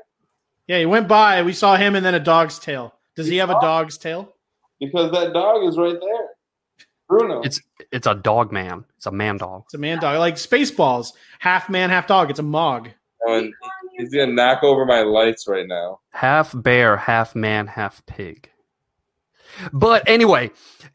[0.68, 1.42] Yeah, he went by.
[1.42, 2.94] We saw him and then a dog's tail.
[3.16, 4.32] Does he, he have a dog's tail?
[4.78, 6.28] Because that dog is right there.
[7.08, 7.40] Bruno.
[7.42, 8.84] It's it's a dog man.
[8.96, 9.64] It's a man dog.
[9.64, 10.20] It's a man dog.
[10.20, 11.14] Like Spaceballs.
[11.40, 12.30] Half man, half dog.
[12.30, 12.90] It's a mog.
[13.26, 13.52] Oh, and
[13.98, 16.00] he's gonna knock over my lights right now.
[16.10, 18.50] Half bear, half man, half pig.
[19.72, 20.50] But anyway,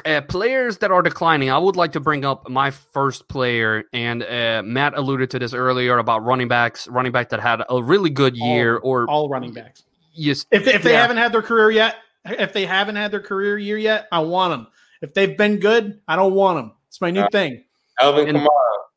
[0.05, 4.23] uh, players that are declining, I would like to bring up my first player, and
[4.23, 8.09] uh, Matt alluded to this earlier about running backs, running back that had a really
[8.09, 9.83] good year, all, or all running backs.
[10.13, 11.01] Yes, if, if they yeah.
[11.01, 14.51] haven't had their career yet, if they haven't had their career year yet, I want
[14.51, 14.67] them.
[15.01, 16.71] If they've been good, I don't want them.
[16.87, 17.63] It's my new uh, thing.
[17.99, 18.47] Alvin Kamara,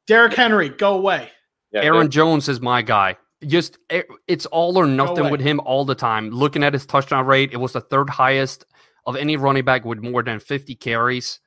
[0.07, 1.31] Derrick Henry, go away.
[1.73, 3.17] Yeah, Aaron Jones is my guy.
[3.45, 3.79] Just
[4.29, 6.31] it's all or nothing with him all the time.
[6.31, 8.65] Looking at his touchdown rate, it was the third highest
[9.05, 11.39] of any running back with more than 50 carries.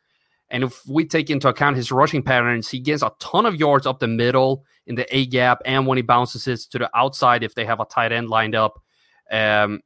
[0.52, 3.86] And if we take into account his rushing patterns, he gets a ton of yards
[3.86, 7.43] up the middle in the A gap and when he bounces it to the outside
[7.43, 8.82] if they have a tight end lined up.
[9.32, 9.82] Um,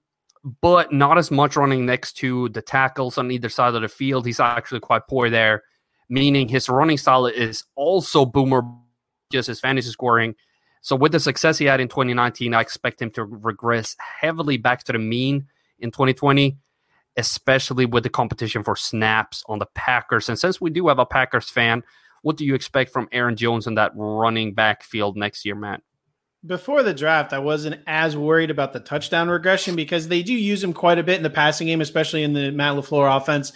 [0.61, 4.25] but not as much running next to the tackles on either side of the field.
[4.25, 5.63] He's actually quite poor there,
[6.09, 8.63] meaning his running style is also boomer,
[9.31, 10.35] just his fantasy scoring.
[10.83, 14.83] So with the success he had in 2019, I expect him to regress heavily back
[14.83, 15.47] to the mean
[15.79, 16.57] in 2020,
[17.15, 20.27] especially with the competition for snaps on the Packers.
[20.27, 21.83] And since we do have a Packers fan,
[22.21, 25.81] what do you expect from Aaron Jones in that running back field next year, Matt?
[26.45, 30.62] Before the draft, I wasn't as worried about the touchdown regression because they do use
[30.62, 33.53] him quite a bit in the passing game, especially in the Matt LaFleur offense.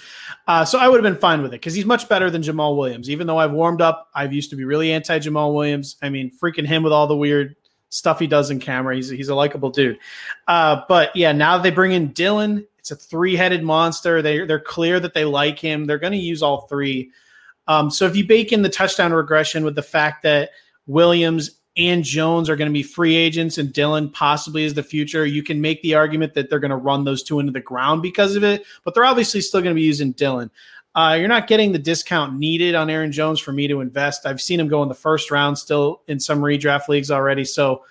[0.47, 2.77] Uh, so I would have been fine with it because he's much better than Jamaal
[2.77, 3.09] Williams.
[3.09, 5.97] Even though I've warmed up, I've used to be really anti Jamaal Williams.
[6.01, 7.57] I mean, freaking him with all the weird
[7.89, 8.95] stuff he does in camera.
[8.95, 9.99] He's, he's a likable dude.
[10.47, 12.65] Uh, but yeah, now they bring in Dillon.
[12.79, 14.21] It's a three headed monster.
[14.21, 15.85] They, they're clear that they like him.
[15.85, 17.11] They're going to use all three.
[17.67, 20.51] Um, so if you bake in the touchdown regression with the fact that
[20.85, 25.25] Williams and Jones are going to be free agents and Dillon possibly is the future.
[25.25, 28.01] You can make the argument that they're going to run those two into the ground
[28.01, 30.49] because of it, but they're obviously still going to be using Dillon.
[30.95, 34.25] Uh, you're not getting the discount needed on Aaron Jones for me to invest.
[34.25, 37.45] I've seen him go in the first round still in some redraft leagues already.
[37.45, 37.83] So,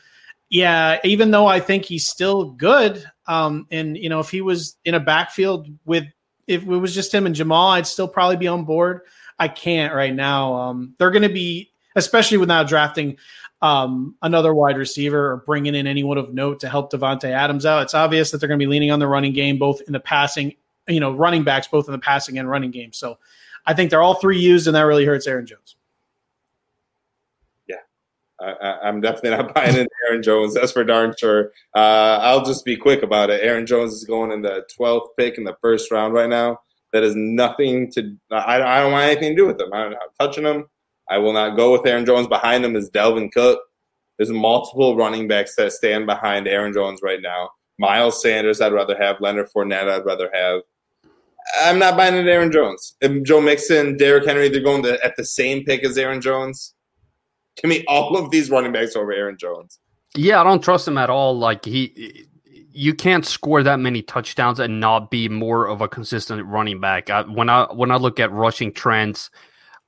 [0.50, 4.76] yeah, even though I think he's still good, um, and you know, if he was
[4.84, 6.04] in a backfield with
[6.48, 9.02] if it was just him and Jamaal, I'd still probably be on board.
[9.38, 10.54] I can't right now.
[10.54, 13.18] Um, they're going to be, especially without drafting
[13.62, 17.82] um, another wide receiver or bringing in anyone of note to help Davante Adams out.
[17.82, 20.00] It's obvious that they're going to be leaning on the running game, both in the
[20.00, 20.54] passing,
[20.88, 22.92] you know, running backs, both in the passing and running game.
[22.92, 23.18] So
[23.64, 25.76] I think they're all three used, and that really hurts Aaron Jones.
[27.66, 27.76] Yeah,
[28.40, 30.54] I, am definitely not buying into Aaron Jones.
[30.54, 31.52] That's for darn sure.
[31.74, 33.42] Uh, I'll just be quick about it.
[33.42, 36.60] Aaron Jones is going in the 12th pick in the first round right now.
[36.92, 38.16] That is nothing to.
[38.30, 39.72] I, I don't want anything to do with him.
[39.72, 40.66] I'm not touching him.
[41.10, 42.26] I will not go with Aaron Jones.
[42.26, 43.60] Behind him is Dalvin Cook.
[44.18, 47.50] There's multiple running backs that stand behind Aaron Jones right now.
[47.78, 49.20] Miles Sanders, I'd rather have.
[49.20, 50.62] Leonard Fournette, I'd rather have.
[51.60, 52.96] I'm not buying into Aaron Jones.
[53.22, 56.74] Joe Mixon, Derrick Henry, they're going to, at the same pick as Aaron Jones.
[57.56, 59.78] Give me all of these running backs over Aaron Jones.
[60.14, 61.38] Yeah, I don't trust him at all.
[61.38, 62.26] Like he,
[62.72, 67.10] you can't score that many touchdowns and not be more of a consistent running back.
[67.10, 69.30] I, when I when I look at rushing trends,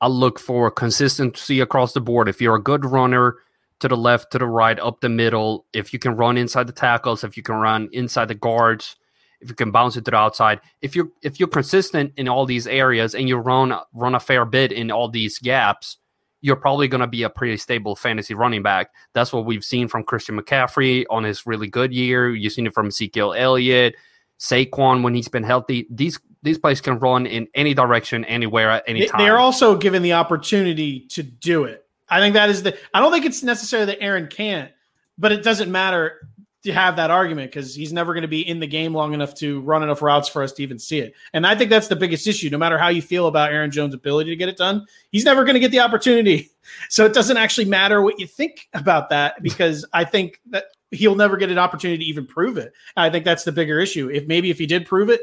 [0.00, 2.28] I look for consistency across the board.
[2.28, 3.36] If you're a good runner
[3.80, 6.72] to the left, to the right, up the middle, if you can run inside the
[6.72, 8.96] tackles, if you can run inside the guards,
[9.40, 12.44] if you can bounce it to the outside, if you're if you're consistent in all
[12.44, 15.98] these areas and you run run a fair bit in all these gaps,
[16.40, 18.90] you're probably going to be a pretty stable fantasy running back.
[19.12, 22.34] That's what we've seen from Christian McCaffrey on his really good year.
[22.34, 23.94] You've seen it from Ezekiel Elliott,
[24.38, 25.86] Saquon when he's been healthy.
[25.90, 29.20] These these plays can run in any direction, anywhere, at any time.
[29.20, 31.84] They are also given the opportunity to do it.
[32.08, 32.76] I think that is the.
[32.94, 34.70] I don't think it's necessary that Aaron can't,
[35.18, 36.28] but it doesn't matter
[36.64, 39.32] to have that argument because he's never going to be in the game long enough
[39.32, 41.14] to run enough routes for us to even see it.
[41.32, 42.50] And I think that's the biggest issue.
[42.50, 45.44] No matter how you feel about Aaron Jones' ability to get it done, he's never
[45.44, 46.50] going to get the opportunity.
[46.90, 51.14] So it doesn't actually matter what you think about that because I think that he'll
[51.14, 52.74] never get an opportunity to even prove it.
[52.94, 54.10] I think that's the bigger issue.
[54.10, 55.22] If maybe if he did prove it,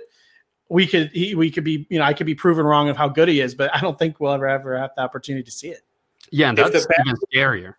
[0.69, 3.08] we could he, we could be you know I could be proven wrong of how
[3.08, 5.69] good he is, but I don't think we'll ever ever have the opportunity to see
[5.69, 5.82] it.
[6.32, 7.75] Yeah, and that's even scarier.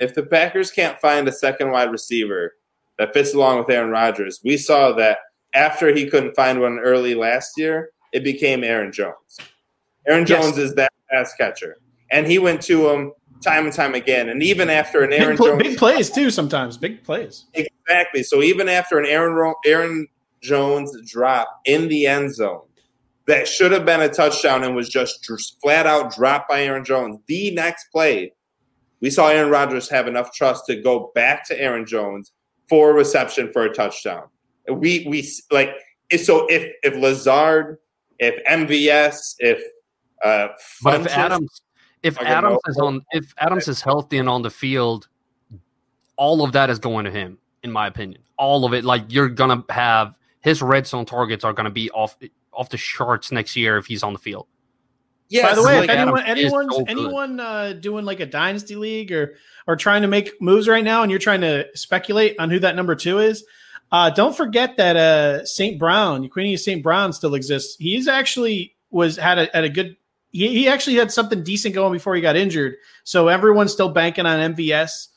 [0.00, 2.54] If the Packers can't find a second wide receiver
[2.98, 5.18] that fits along with Aaron Rodgers, we saw that
[5.54, 9.38] after he couldn't find one early last year, it became Aaron Jones.
[10.06, 10.58] Aaron Jones yes.
[10.58, 11.78] is that pass catcher,
[12.10, 13.12] and he went to him
[13.42, 14.28] time and time again.
[14.28, 17.46] And even after an Aaron big, Jones, big plays too, sometimes big plays.
[17.54, 18.22] Exactly.
[18.22, 20.06] So even after an Aaron Aaron
[20.40, 22.62] Jones drop in the end zone
[23.28, 27.18] that should have been a touchdown and was just flat out dropped by Aaron Jones.
[27.26, 28.32] The next play,
[29.00, 32.32] we saw Aaron Rodgers have enough trust to go back to Aaron Jones
[32.68, 34.24] for a reception for a touchdown.
[34.70, 35.74] We we like
[36.16, 37.78] so if if Lazard,
[38.18, 39.62] if MVS, if
[40.24, 40.48] uh,
[40.82, 41.62] but if Adams
[42.02, 45.08] if Adams is on if Adams is healthy and on the field,
[46.16, 48.22] all of that is going to him, in my opinion.
[48.38, 48.84] All of it.
[48.84, 52.16] Like you're gonna have his red zone targets are going to be off
[52.52, 54.46] off the charts next year if he's on the field.
[55.28, 55.48] Yeah.
[55.48, 59.12] By the way, like if anyone anyone's so anyone uh, doing like a dynasty league
[59.12, 59.34] or
[59.66, 62.76] or trying to make moves right now, and you're trying to speculate on who that
[62.76, 63.44] number two is,
[63.92, 65.78] uh, don't forget that uh, St.
[65.78, 66.82] Brown, Queenie St.
[66.82, 67.76] Brown, still exists.
[67.78, 69.96] He's actually was had a, had a good.
[70.30, 72.76] He, he actually had something decent going before he got injured.
[73.04, 75.08] So everyone's still banking on MVS.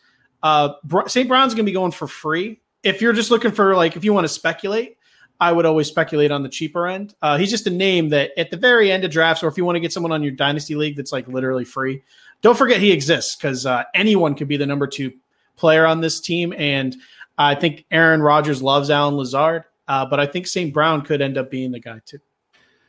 [0.42, 0.74] Uh,
[1.08, 1.28] St.
[1.28, 2.62] Brown's going to be going for free.
[2.82, 4.98] If you're just looking for like, if you want to speculate,
[5.42, 7.16] I would always speculate on the cheaper end.
[7.24, 9.66] Uh, he's just a name that at the very end of drafts, or if you
[9.66, 12.04] want to get someone on your dynasty league that's like literally free,
[12.42, 15.12] don't forget he exists because uh, anyone could be the number two
[15.58, 16.54] player on this team.
[16.56, 16.96] And
[17.40, 19.64] I think Aaron Rodgers loves Allen Lazard.
[19.88, 20.72] Uh, but I think St.
[20.72, 22.20] Brown could end up being the guy too.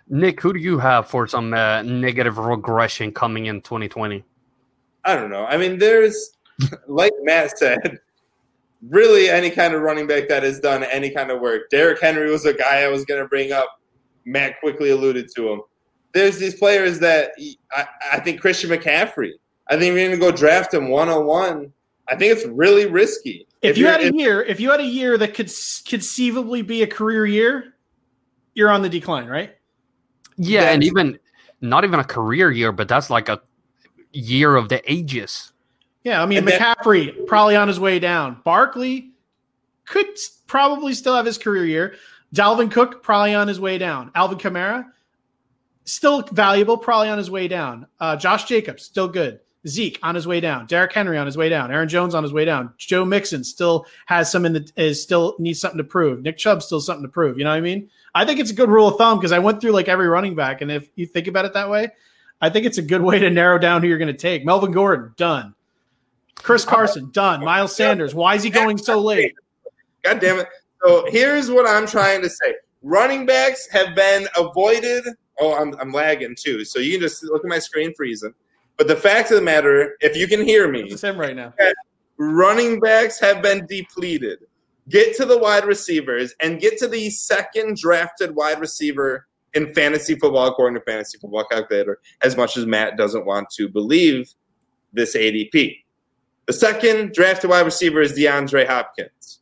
[0.08, 4.22] Nick, who do you have for some uh, negative regression coming in 2020?
[5.06, 5.46] I don't know.
[5.46, 6.36] I mean, there's
[6.86, 7.98] like Matt said,
[8.88, 11.70] really any kind of running back that has done any kind of work.
[11.70, 13.80] Derrick Henry was a guy I was going to bring up.
[14.24, 15.62] Matt quickly alluded to him.
[16.14, 17.32] There's these players that
[17.74, 19.32] I, I think Christian McCaffrey.
[19.70, 21.72] I think we're going to go draft him one on one.
[22.08, 23.46] I think it's really risky.
[23.62, 25.50] If, if you had a if, year, if you had a year that could
[25.86, 27.74] conceivably be a career year,
[28.54, 29.56] you're on the decline, right?
[30.36, 31.18] Yeah, that's, and even
[31.60, 33.40] not even a career year, but that's like a
[34.12, 35.51] year of the ages.
[36.04, 38.40] Yeah, I mean McCaffrey then, probably on his way down.
[38.44, 39.12] Barkley
[39.86, 40.06] could
[40.46, 41.94] probably still have his career year.
[42.34, 44.10] Dalvin Cook probably on his way down.
[44.14, 44.86] Alvin Kamara
[45.84, 47.86] still valuable, probably on his way down.
[48.00, 49.40] Uh, Josh Jacobs still good.
[49.66, 50.66] Zeke on his way down.
[50.66, 51.70] Derrick Henry on his way down.
[51.70, 52.72] Aaron Jones on his way down.
[52.78, 56.22] Joe Mixon still has some in the is still needs something to prove.
[56.22, 57.38] Nick Chubb still something to prove.
[57.38, 57.88] You know what I mean?
[58.14, 60.34] I think it's a good rule of thumb because I went through like every running
[60.34, 61.90] back, and if you think about it that way,
[62.40, 64.44] I think it's a good way to narrow down who you're going to take.
[64.44, 65.54] Melvin Gordon done.
[66.36, 67.42] Chris uh, Carson done.
[67.42, 68.14] Uh, Miles Sanders.
[68.14, 69.34] Why is he going so late?
[70.02, 70.48] God damn it!
[70.84, 75.04] So here's what I'm trying to say: running backs have been avoided.
[75.40, 76.64] Oh, I'm I'm lagging too.
[76.64, 78.34] So you can just look at my screen freezing.
[78.76, 81.54] But the fact of the matter, if you can hear me, it's him right now.
[82.18, 84.40] Running backs have been depleted.
[84.88, 90.14] Get to the wide receivers and get to the second drafted wide receiver in fantasy
[90.14, 94.32] football, according to Fantasy Football Calculator, as much as Matt doesn't want to believe
[94.92, 95.78] this ADP.
[96.46, 99.40] The second drafted wide receiver is DeAndre Hopkins.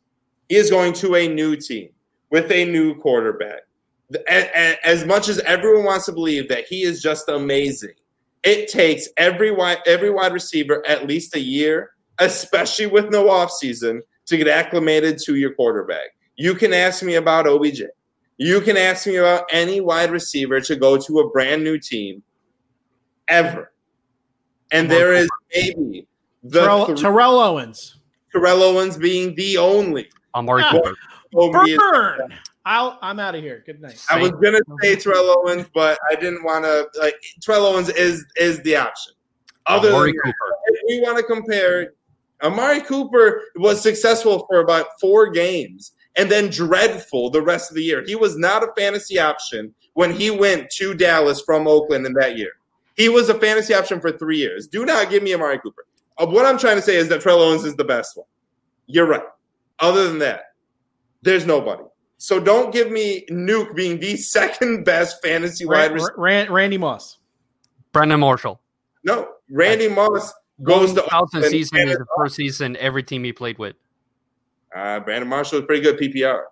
[0.49, 1.89] He is going to a new team
[2.29, 3.61] with a new quarterback.
[4.27, 7.93] As much as everyone wants to believe that he is just amazing,
[8.43, 14.01] it takes every wide every wide receiver at least a year, especially with no offseason,
[14.25, 16.15] to get acclimated to your quarterback.
[16.35, 17.83] You can ask me about OBJ.
[18.37, 22.23] You can ask me about any wide receiver to go to a brand new team
[23.27, 23.71] ever.
[24.71, 26.07] And there is maybe
[26.43, 27.97] the Terrell, three, Terrell Owens.
[28.31, 30.09] Terrell Owens being the only.
[30.33, 30.95] Amari ah, Cooper.
[31.33, 32.33] Burn.
[32.65, 33.63] I'll, I'm out of here.
[33.65, 34.03] Good night.
[34.09, 36.87] I was gonna say Terrell Owens, but I didn't want to.
[36.99, 39.13] Like Terrell Owens is is the option.
[39.65, 40.35] Other Amari than Cooper.
[40.49, 41.93] That, if we want to compare,
[42.43, 47.83] Amari Cooper was successful for about four games and then dreadful the rest of the
[47.83, 48.03] year.
[48.05, 52.37] He was not a fantasy option when he went to Dallas from Oakland in that
[52.37, 52.51] year.
[52.95, 54.67] He was a fantasy option for three years.
[54.67, 55.85] Do not give me Amari Cooper.
[56.17, 58.27] Uh, what I'm trying to say is that Terrell Owens is the best one.
[58.87, 59.23] You're right.
[59.79, 60.53] Other than that,
[61.21, 61.83] there's nobody.
[62.17, 66.13] So don't give me Nuke being the second best fantasy wide receiver.
[66.17, 67.17] Randy Moss.
[67.91, 68.61] Brandon Marshall.
[69.03, 70.31] No, Randy Moss
[70.63, 73.75] goes to thousand season is the first season every team he played with.
[74.75, 76.43] Uh, Brandon Marshall was pretty good PPR.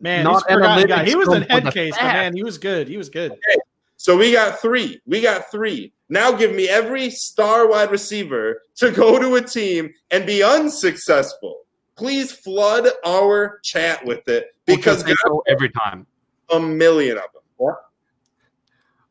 [0.00, 1.04] Man, Not guy.
[1.04, 2.86] he was an head case, but man, he was good.
[2.86, 3.32] He was good.
[3.32, 3.60] Okay.
[3.98, 5.00] So we got three.
[5.06, 5.92] We got three.
[6.08, 11.66] Now give me every star wide receiver to go to a team and be unsuccessful
[11.98, 15.04] please flood our chat with it because
[15.48, 16.06] every time
[16.50, 17.42] a million of them.
[17.56, 17.76] What?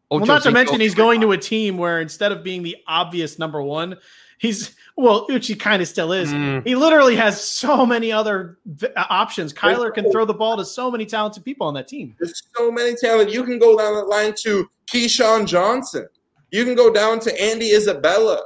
[0.10, 3.38] Well, not to mention he's going to a team where instead of being the obvious
[3.38, 3.98] number one,
[4.38, 6.34] he's well, which he kind of still is.
[6.34, 6.66] Mm.
[6.66, 9.54] He literally has so many other v- uh, options.
[9.54, 12.16] Kyler can throw the ball to so many talented people on that team.
[12.20, 13.32] There's so many talent.
[13.32, 16.08] You can go down the line to KeeSean Johnson.
[16.52, 18.42] You can go down to Andy Isabella.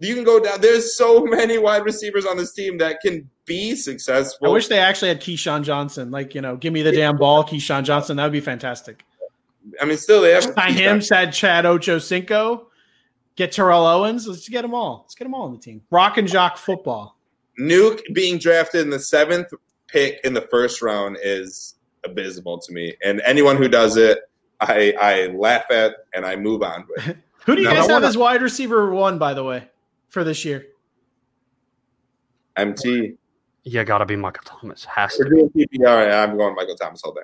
[0.00, 0.60] You can go down.
[0.60, 4.48] There's so many wide receivers on this team that can be successful.
[4.48, 6.10] I wish they actually had Keyshawn Johnson.
[6.10, 8.16] Like, you know, give me the damn ball, Keyshawn Johnson.
[8.16, 9.04] That would be fantastic.
[9.80, 11.00] I mean, still they have sign him.
[11.00, 12.65] Said Chad Ochocinco.
[13.36, 14.26] Get Terrell Owens.
[14.26, 15.02] Let's get them all.
[15.04, 15.82] Let's get them all on the team.
[15.90, 17.18] Rock and Jock football.
[17.60, 19.52] Nuke being drafted in the seventh
[19.88, 22.94] pick in the first round is abysmal to me.
[23.04, 24.18] And anyone who does it,
[24.60, 27.16] I I laugh at and I move on with.
[27.44, 29.68] who do you now, guys have as wide receiver one, by the way,
[30.08, 30.66] for this year?
[32.56, 33.14] MT.
[33.64, 34.84] You got to be Michael Thomas.
[34.84, 35.30] Has We're to.
[35.30, 36.12] doing PPR.
[36.12, 37.22] I'm going Michael Thomas all day.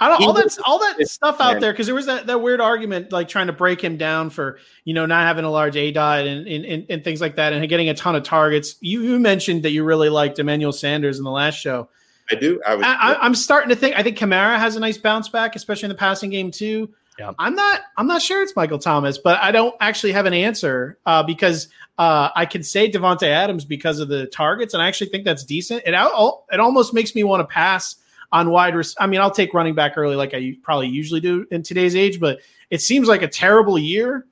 [0.00, 2.60] I don't all that all that stuff out there because there was that, that weird
[2.60, 6.26] argument like trying to break him down for you know not having a large aDOT
[6.26, 8.76] and, and, and things like that and getting a ton of targets.
[8.80, 11.88] You, you mentioned that you really liked Emmanuel Sanders in the last show.
[12.30, 12.60] I do.
[12.66, 13.96] I, was, I, am starting to think.
[13.96, 16.90] I think Kamara has a nice bounce back, especially in the passing game too.
[17.18, 17.32] Yeah.
[17.38, 17.80] I'm not.
[17.96, 21.68] I'm not sure it's Michael Thomas, but I don't actually have an answer uh, because
[21.98, 25.44] uh, I can say Davante Adams because of the targets, and I actually think that's
[25.44, 25.82] decent.
[25.84, 27.96] It out, it almost makes me want to pass
[28.32, 28.74] on wide.
[28.74, 31.96] Res- I mean, I'll take running back early, like I probably usually do in today's
[31.96, 32.38] age, but
[32.70, 34.26] it seems like a terrible year.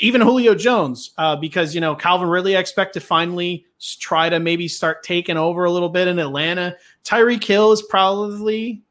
[0.00, 3.66] even Julio Jones, uh, because you know Calvin Ridley, I expect to finally
[3.98, 6.76] try to maybe start taking over a little bit in Atlanta.
[7.04, 8.82] Tyreek Hill is probably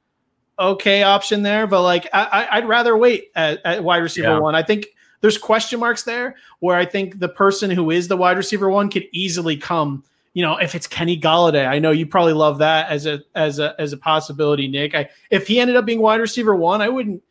[0.60, 4.40] okay option there, but like I, I'd rather wait at, at wide receiver Yeah.
[4.40, 4.56] one.
[4.56, 4.88] I think
[5.22, 8.90] there's question marks there where I think the person who is the wide receiver one
[8.90, 10.04] could easily come.
[10.34, 13.60] You know, if it's Kenny Golladay, I know you probably love that as a as
[13.60, 14.96] a as a possibility, Nick.
[14.96, 17.22] I if he ended up being wide receiver one, I wouldn't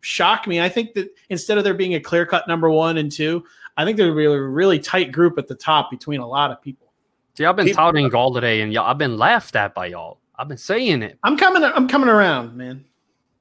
[0.00, 0.60] shock me.
[0.60, 3.44] I think that instead of there being a clear cut number one and two,
[3.76, 6.50] I think there would be a really tight group at the top between a lot
[6.50, 6.92] of people.
[7.36, 10.18] See, I've been People- touting Golladay, and y'all, I've been laughed at by y'all.
[10.38, 11.18] I've been saying it.
[11.24, 11.64] I'm coming.
[11.64, 12.84] I'm coming around, man.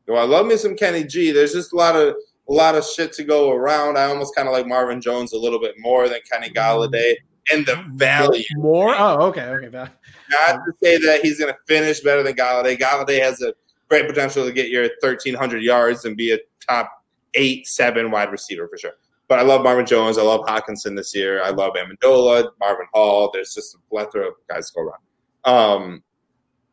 [0.07, 1.31] Well, I love me some Kenny G.
[1.31, 2.15] There's just a lot of
[2.49, 3.97] a lot of shit to go around.
[3.97, 7.15] I almost kind of like Marvin Jones a little bit more than Kenny Golladay,
[7.51, 8.43] and the value.
[8.55, 8.93] More.
[8.97, 9.69] Oh, okay, okay.
[9.69, 9.89] Not
[10.29, 12.79] to say that he's going to finish better than Golladay.
[12.79, 13.53] Golladay has a
[13.89, 16.91] great potential to get your 1,300 yards and be a top
[17.33, 18.93] eight, seven wide receiver for sure.
[19.27, 20.17] But I love Marvin Jones.
[20.17, 21.41] I love Hockenson this year.
[21.41, 23.29] I love Amendola, Marvin Hall.
[23.33, 25.01] There's just a plethora of guys to go around.
[25.43, 26.03] Um,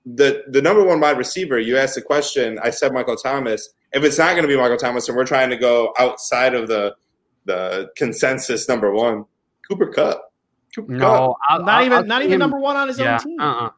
[0.05, 2.59] the the number one wide receiver, you asked the question.
[2.63, 3.71] I said Michael Thomas.
[3.93, 6.69] If it's not going to be Michael Thomas, and we're trying to go outside of
[6.69, 6.95] the
[7.45, 9.25] the consensus number one,
[9.69, 10.28] Cooper Kupp.
[10.75, 11.01] Cooper Kupp.
[11.01, 13.15] No, I, Not I- even I not see even him- number one on his Yeah,
[13.15, 13.41] own team.
[13.41, 13.71] uh-uh.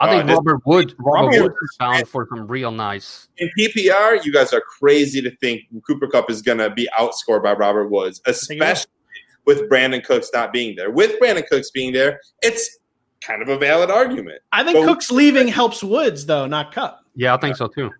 [0.00, 3.28] I think this- Robert Wood, Robert Robert Woods is bound for some real nice.
[3.38, 7.42] in PPR, you guys are crazy to think Cooper Kupp is going to be outscored
[7.42, 8.62] by Robert Woods, think he will.
[8.66, 8.90] especially
[9.46, 10.90] with Brandin Cooks not being there.
[10.90, 12.78] With Brandin Cooks being there, it's
[13.20, 14.40] kind of a valid argument.
[14.52, 17.00] I think But- Cook's leaving helps Woods though, not Kupp.
[17.14, 17.90] Yeah, I think so too.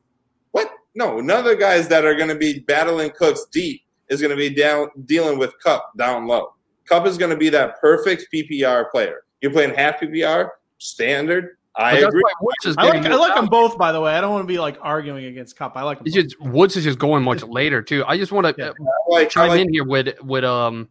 [0.51, 0.69] What?
[0.97, 4.31] No, none of the guys that are going to be battling Cooks deep is going
[4.31, 6.55] to be down dealing with Kupp down low.
[6.89, 9.25] Kupp is going to be that perfect PPR player.
[9.41, 11.57] You're playing half PPR, standard.
[11.77, 12.23] I agree.
[12.41, 13.77] Woods is I like getting I like them both.
[13.77, 15.77] By the way, I don't want to be like arguing against Kupp.
[15.77, 16.07] I like them.
[16.07, 16.25] It's Both.
[16.25, 18.05] just Woods is just going much later too.
[18.07, 18.69] I just want to Yeah.
[18.69, 20.89] uh, I like, chime like in here with with um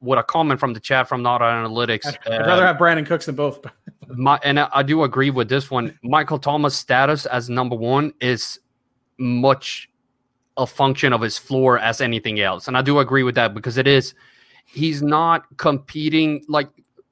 [0.00, 2.06] with a comment from the chat from Not Analytics.
[2.06, 3.64] I'd, I'd Uh, rather have Brandin Cooks than both.
[4.08, 5.96] my and I, I do agree with this one.
[6.02, 8.58] Michael Thomas' status as number one is
[9.18, 9.88] much
[10.56, 13.78] a function of his floor as anything else, and I do agree with that because
[13.78, 14.14] it is.
[14.72, 16.68] He's not competing like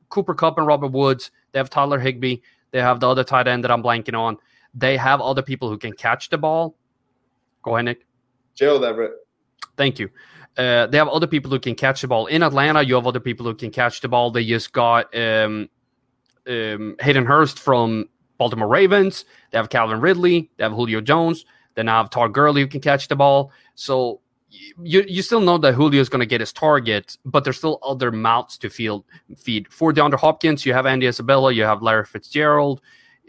[0.09, 1.31] Cooper Kupp and Robert Woods.
[1.53, 2.37] They have Tyler Higbee.
[2.71, 4.37] They have the other tight end that I'm blanking on.
[4.75, 6.77] They have other people who can catch the ball.
[7.63, 8.07] Go ahead, Nick.
[8.55, 9.13] Gerald Everett.
[9.77, 10.11] Thank you.
[10.57, 12.27] Uh, they have other people who can catch the ball.
[12.27, 14.31] In Atlanta, you have other people who can catch the ball.
[14.31, 15.69] They just got um,
[16.49, 19.25] um, Hayden Hurst from Baltimore Ravens.
[19.51, 20.51] They have Calvin Ridley.
[20.57, 21.45] They have Julio Jones.
[21.75, 23.53] They now have Todd Gurley who can catch the ball.
[23.75, 27.59] So you you still know that Julio is going to get his target, but there's
[27.59, 29.05] still other mouths to field,
[29.37, 29.71] feed.
[29.73, 32.81] For DeAndre Hopkins, you have Andy Isabella, you have Larry Fitzgerald,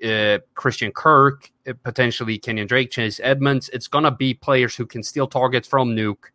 [0.06, 3.70] uh, Christian Kirk, uh, potentially Kenyan Drake, Chase Edmonds.
[3.74, 6.32] It's going to be players who can steal targets from Nuke.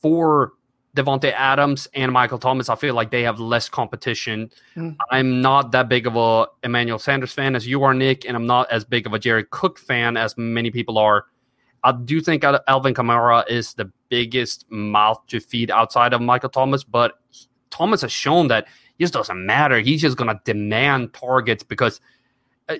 [0.00, 0.52] For
[0.96, 4.50] Davante Adams and Michael Thomas, I feel like they have less competition.
[4.76, 4.96] Mm.
[5.10, 8.46] I'm not that big of a Emmanuel Sanders fan as you are, Nick, and I'm
[8.46, 11.26] not as big of a Jared Cook fan as many people are.
[11.84, 16.48] I do think Al- Alvin Kamara is the biggest mouth to feed outside of Michael
[16.48, 17.18] Thomas, but
[17.70, 19.78] Thomas has shown that it just doesn't matter.
[19.78, 22.00] He's just going to demand targets because
[22.68, 22.76] uh,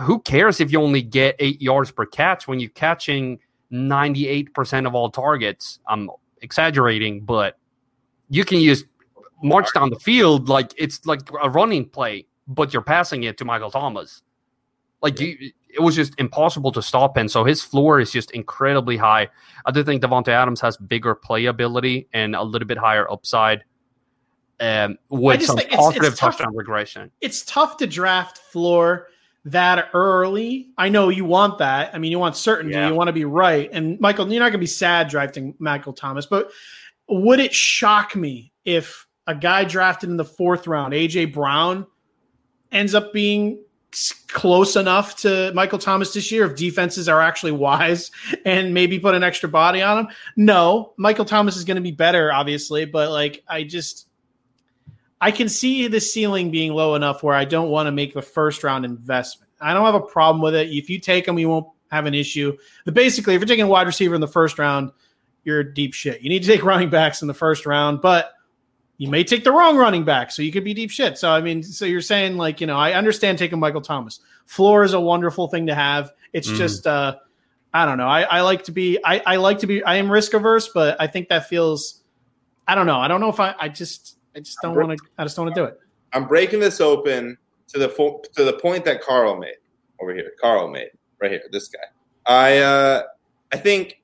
[0.00, 3.38] who cares if you only get eight yards per catch when you're catching
[3.72, 5.78] 98% of all targets?
[5.86, 7.58] I'm exaggerating, but
[8.30, 8.84] you can use
[9.42, 13.44] march down the field like it's like a running play, but you're passing it to
[13.44, 14.22] Michael Thomas.
[15.02, 17.28] Like you, it was just impossible to stop him.
[17.28, 19.28] So his floor is just incredibly high.
[19.66, 23.64] I do think Davante Adams has bigger playability and a little bit higher upside.
[24.60, 26.36] Um, with some it's- it's positive tough.
[26.36, 27.10] touchdown regression.
[27.20, 29.08] it's tough to draft floor
[29.44, 30.70] that early.
[30.76, 31.94] I know you want that.
[31.94, 32.74] I mean, you want certainty.
[32.74, 32.88] Yeah.
[32.88, 33.70] You want to be right.
[33.72, 36.50] And Michael, you're not going to be sad drafting Michael Thomas, but
[37.08, 41.86] would it shock me if a guy drafted in the fourth round, AJ Brown,
[42.72, 43.62] ends up being
[44.28, 48.10] close enough to Michael Thomas this year if defenses are actually wise
[48.44, 50.08] and maybe put an extra body on him?
[50.36, 54.08] No, Michael Thomas is going to be better, obviously, but like I just
[55.20, 58.22] I can see the ceiling being low enough where I don't want to make the
[58.22, 59.50] first round investment.
[59.60, 60.68] I don't have a problem with it.
[60.68, 62.56] If you take them, you won't have an issue.
[62.84, 64.92] But basically, if you're taking a wide receiver in the first round,
[65.44, 66.20] you're deep shit.
[66.20, 68.32] You need to take running backs in the first round, but
[68.98, 71.16] you may take the wrong running back, so you could be deep shit.
[71.18, 74.20] So I mean, so you're saying like, you know, I understand taking Michael Thomas.
[74.46, 76.12] Floor is a wonderful thing to have.
[76.32, 76.56] It's Mhm.
[76.56, 77.16] just uh
[77.72, 78.08] I don't know.
[78.08, 80.96] I, I like to be I, I like to be I am risk averse, but
[81.00, 82.02] I think that feels
[82.66, 82.98] I don't know.
[82.98, 85.46] I don't know if I I just I just don't want to I just don't
[85.46, 85.78] want to do it.
[86.12, 87.36] I'm breaking this open
[87.68, 89.56] to the fo- to the point that Carl made
[90.00, 90.32] over here.
[90.40, 90.90] Carl made
[91.20, 91.42] right here.
[91.52, 91.78] This guy.
[92.26, 93.02] I uh,
[93.52, 94.02] I think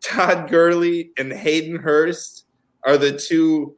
[0.00, 2.44] Todd Gurley and Hayden Hurst
[2.84, 3.76] are the two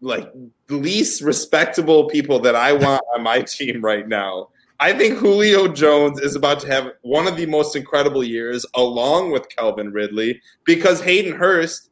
[0.00, 0.32] like
[0.68, 4.48] least respectable people that I want on my team right now.
[4.80, 9.30] I think Julio Jones is about to have one of the most incredible years, along
[9.30, 11.90] with Calvin Ridley, because Hayden Hurst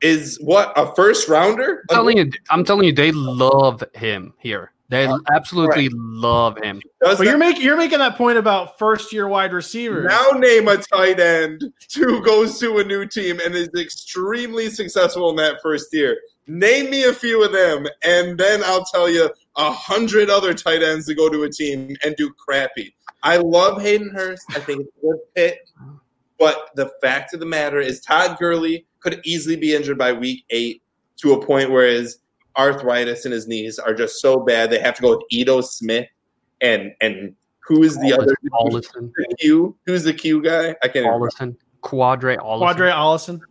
[0.00, 1.84] is what a first rounder.
[1.90, 4.72] I'm telling you, I'm telling you, they love him here.
[4.92, 5.96] They absolutely right.
[5.96, 6.78] love him.
[7.00, 10.06] Does but that, you're making you're making that point about first year wide receivers.
[10.06, 11.64] Now name a tight end
[11.96, 16.18] who goes to a new team and is extremely successful in that first year.
[16.46, 20.82] Name me a few of them, and then I'll tell you a hundred other tight
[20.82, 22.94] ends to go to a team and do crappy.
[23.22, 24.44] I love Hayden Hurst.
[24.50, 25.60] I think it's a good pick.
[26.38, 30.44] But the fact of the matter is Todd Gurley could easily be injured by week
[30.50, 30.82] eight
[31.18, 32.18] to a point where his
[32.56, 36.08] arthritis in his knees are just so bad they have to go with Ito Smith
[36.60, 39.12] and and who is the other Ollison.
[39.16, 39.76] The Q?
[39.86, 40.74] Who's the Q guy?
[40.82, 41.06] I can't
[41.82, 42.38] Ollison.
[42.38, 42.78] Allison.
[42.78, 42.90] Ollison.
[42.90, 43.40] Allison.
[43.40, 43.42] Ollison.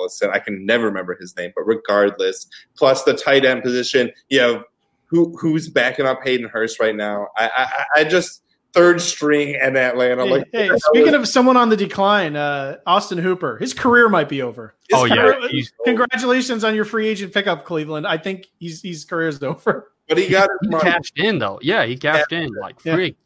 [0.00, 0.30] Ollison.
[0.32, 4.64] I can never remember his name, but regardless, plus the tight end position, you have
[5.06, 7.28] who who's backing up Hayden Hurst right now.
[7.36, 10.24] I I, I just third string in Atlanta.
[10.24, 14.28] Hey, like, hey speaking of someone on the decline, uh, Austin Hooper, his career might
[14.28, 14.74] be over.
[14.88, 18.06] His oh career, yeah, he's congratulations on your free agent pickup, Cleveland.
[18.06, 19.92] I think he's his career's over.
[20.08, 21.58] But he got he, he cashed in though.
[21.62, 22.40] Yeah, he cashed yeah.
[22.40, 23.16] in like free.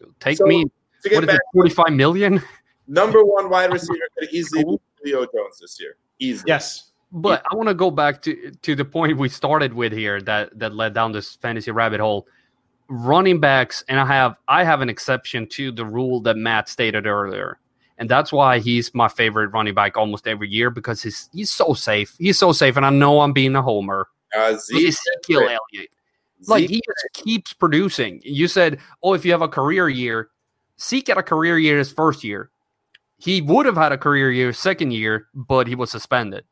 [0.00, 0.06] Yeah.
[0.20, 0.66] Take so, me.
[1.10, 1.40] What is it?
[1.52, 2.42] Forty five million.
[2.90, 5.96] Number one wide receiver could easily be Julio Jones this year.
[6.18, 6.42] Easy.
[6.46, 6.90] Yes.
[7.12, 10.58] But I want to go back to to the point we started with here that
[10.58, 12.26] that led down this fantasy rabbit hole
[12.88, 17.06] running backs, and I have I have an exception to the rule that Matt stated
[17.06, 17.58] earlier.
[17.98, 21.74] And that's why he's my favorite running back almost every year because he's he's so
[21.74, 22.16] safe.
[22.18, 24.08] He's so safe, and I know I'm being a homer.
[24.36, 25.90] Uh, Ezekiel Elliott,
[26.46, 28.20] like he just keeps producing.
[28.24, 30.30] You said, "Oh, if you have a career year,
[30.80, 32.50] Zeke had a career year his first year.
[33.20, 36.44] He would have had a career year second year, but he was suspended.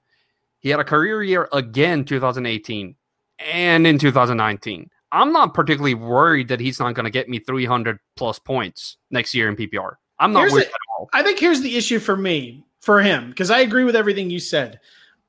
[0.61, 2.95] He had a career year again 2018
[3.39, 4.91] and in 2019.
[5.11, 9.35] I'm not particularly worried that he's not going to get me 300 plus points next
[9.35, 9.95] year in PPR.
[10.19, 11.09] I'm not here's worried at all.
[11.15, 14.41] I think here's the issue for me, for him, because I agree with everything you
[14.41, 14.81] said.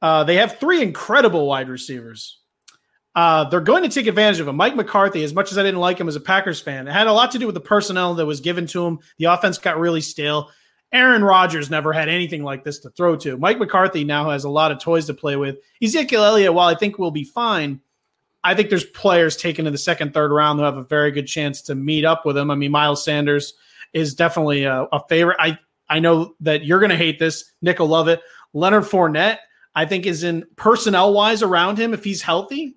[0.01, 2.39] Uh, they have three incredible wide receivers.
[3.15, 4.55] Uh, they're going to take advantage of him.
[4.55, 7.07] Mike McCarthy, as much as I didn't like him as a Packers fan, it had
[7.07, 8.99] a lot to do with the personnel that was given to him.
[9.17, 10.49] The offense got really stale.
[10.91, 13.37] Aaron Rodgers never had anything like this to throw to.
[13.37, 15.57] Mike McCarthy now has a lot of toys to play with.
[15.83, 17.79] Ezekiel Elliott, while I think will be fine,
[18.43, 21.27] I think there's players taken in the second, third round who have a very good
[21.27, 22.49] chance to meet up with him.
[22.49, 23.53] I mean, Miles Sanders
[23.93, 25.37] is definitely a, a favorite.
[25.39, 25.57] I
[25.89, 27.51] I know that you're going to hate this.
[27.61, 28.21] Nick will love it.
[28.53, 29.37] Leonard Fournette,
[29.75, 32.75] I think, is in personnel wise around him if he's healthy.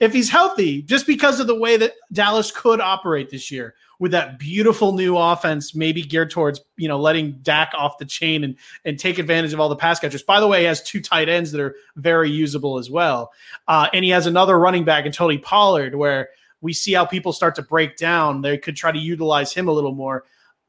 [0.00, 4.12] If he's healthy, just because of the way that Dallas could operate this year with
[4.12, 8.56] that beautiful new offense, maybe geared towards you know letting Dak off the chain and
[8.84, 10.22] and take advantage of all the pass catchers.
[10.22, 13.32] By the way, he has two tight ends that are very usable as well,
[13.66, 16.28] uh, and he has another running back in Tony Pollard where
[16.60, 18.40] we see how people start to break down.
[18.40, 20.24] They could try to utilize him a little more.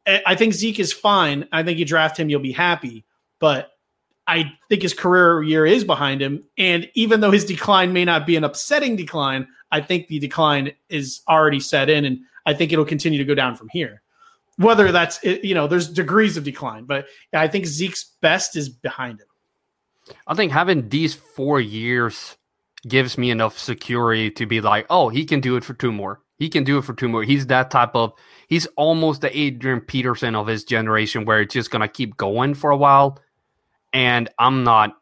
[0.08, 1.48] I think Zeke is fine.
[1.52, 3.06] I think you draft him, you'll be happy,
[3.40, 3.72] but.
[4.30, 6.44] I think his career year is behind him.
[6.58, 10.72] And even though his decline may not be an upsetting decline, I think the decline
[10.88, 12.06] is already set in.
[12.06, 14.04] And I think it'll continue to go down from here.
[14.58, 19.22] Whether that's you know, there's degrees of decline, but I think Zeke's best is behind
[19.22, 20.16] him.
[20.28, 22.38] I think having these four years
[22.88, 26.22] gives me enough security to be like, oh, he can do it for two more.
[26.38, 27.24] He can do it for two more.
[27.24, 28.14] He's that type of.
[28.48, 32.70] He's almost the Adrian Peterson of his generation, where it's just gonna keep going for
[32.70, 33.20] a while.
[33.94, 34.96] And I'm not.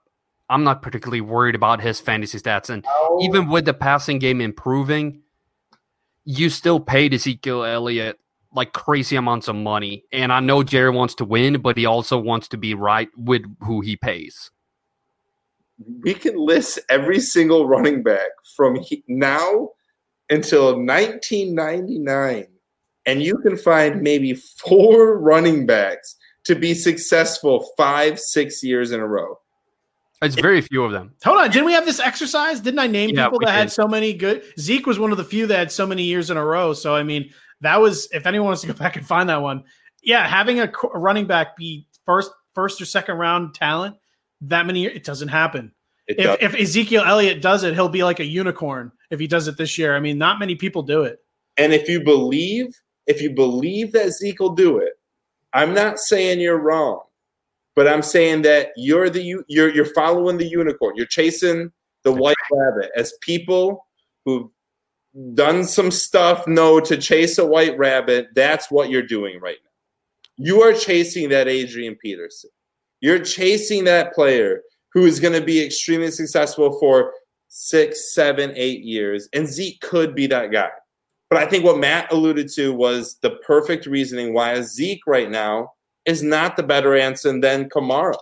[0.50, 2.70] I'm not particularly worried about his fantasy stats.
[2.70, 3.20] And oh.
[3.22, 5.22] even with the passing game improving,
[6.24, 8.18] you still paid Ezekiel Elliott
[8.54, 10.04] like crazy amounts of money.
[10.12, 13.44] And I know Jerry wants to win, but he also wants to be right with
[13.62, 14.52] who he pays.
[16.04, 19.70] We can list every single running back from now
[20.30, 22.48] until 1999,
[23.06, 26.16] and you can find maybe four running backs
[26.48, 29.38] to be successful five, six years in a row.
[30.22, 31.14] It's very few of them.
[31.24, 32.60] Hold on, didn't we have this exercise?
[32.60, 33.54] Didn't I name yeah, people that did.
[33.54, 34.44] had so many good?
[34.60, 36.74] Zeke was one of the few that had so many years in a row.
[36.74, 37.32] So I mean,
[37.62, 39.64] that was if anyone wants to go back and find that one,
[40.02, 43.96] yeah, having a, a running back be first, first or second round talent
[44.42, 45.72] that many it doesn't happen.
[46.08, 49.48] It if, if Ezekiel Elliott does it, he'll be like a unicorn if he does
[49.48, 49.96] it this year.
[49.96, 51.20] I mean, not many people do it.
[51.58, 52.68] And if you believe,
[53.08, 54.97] if you believe that Zeke will do it,
[55.54, 57.02] I'm not saying you're wrong.
[57.76, 60.96] But I'm saying that you're the you're you're following the unicorn.
[60.96, 61.72] You're chasing
[62.04, 62.90] the white rabbit.
[62.96, 63.86] As people
[64.26, 64.50] who've
[65.36, 69.70] done some stuff know to chase a white rabbit, that's what you're doing right now.
[70.38, 72.50] You are chasing that Adrian Peterson.
[73.00, 74.62] You're chasing that player
[74.94, 77.14] who is going to be extremely successful for
[77.48, 79.30] six, seven, eight years.
[79.34, 80.70] And Zeke could be that guy.
[81.30, 85.74] But I think what Matt alluded to was the perfect reasoning why Zeke right now
[86.06, 88.16] is not the better answer than Kamara.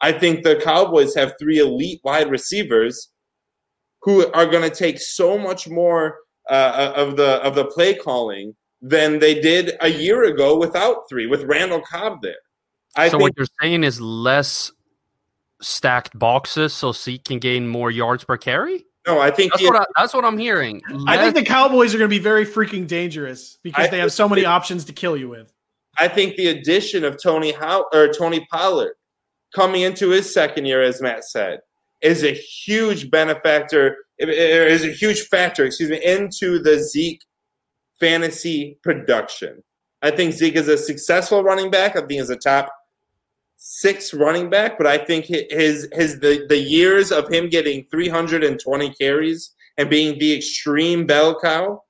[0.00, 3.10] I think the Cowboys have three elite wide receivers
[4.02, 8.54] who are going to take so much more uh, of the of the play calling
[8.80, 12.36] than they did a year ago without three, with Randall Cobb there.
[12.94, 14.70] I so think, what you're saying is less
[15.60, 18.84] stacked boxes, so Zeke can gain more yards per carry.
[19.06, 20.82] No, I think that's, what, I, that's what I'm hearing.
[21.06, 24.12] I think the Cowboys are going to be very freaking dangerous because I they have
[24.12, 25.52] so many options to kill you with.
[25.98, 28.94] I think the addition of Tony How or Tony Pollard
[29.54, 31.60] coming into his second year, as Matt said,
[32.02, 33.96] is a huge benefactor.
[34.18, 37.22] Is a huge factor, excuse me, into the Zeke
[38.00, 39.62] fantasy production.
[40.02, 41.96] I think Zeke is a successful running back.
[41.96, 42.72] I think he's a top
[43.68, 48.94] six running back, but I think his his the, the years of him getting 320
[48.94, 51.82] carries and being the extreme bell cow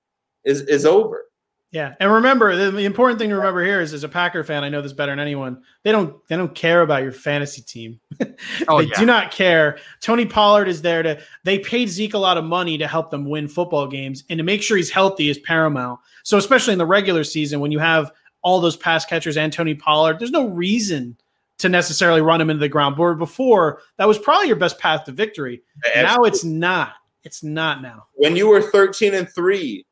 [0.45, 1.25] is is over.
[1.73, 4.65] Yeah, and remember the, the, important thing to remember here is, as a Packer fan,
[4.65, 5.63] I know this better than anyone.
[5.83, 8.01] They don't they don't care about your fantasy team.
[8.69, 8.99] oh, they yeah.
[8.99, 9.79] do not care.
[10.01, 11.21] Tony Pollard is there to.
[11.45, 14.45] They paid Zeke a lot of money to help them win football games, and to
[14.45, 16.01] make sure he's healthy is paramount.
[16.23, 19.75] So especially in the regular season, when you have all those pass catchers and Tony
[19.75, 21.19] Pollard, there's no reason
[21.59, 22.97] to necessarily run him into the ground.
[22.97, 25.63] But before that was probably your best path to victory.
[25.95, 26.03] Absolutely.
[26.03, 26.93] Now it's not.
[27.25, 28.07] It's not now.
[28.15, 29.85] When you were 13 and three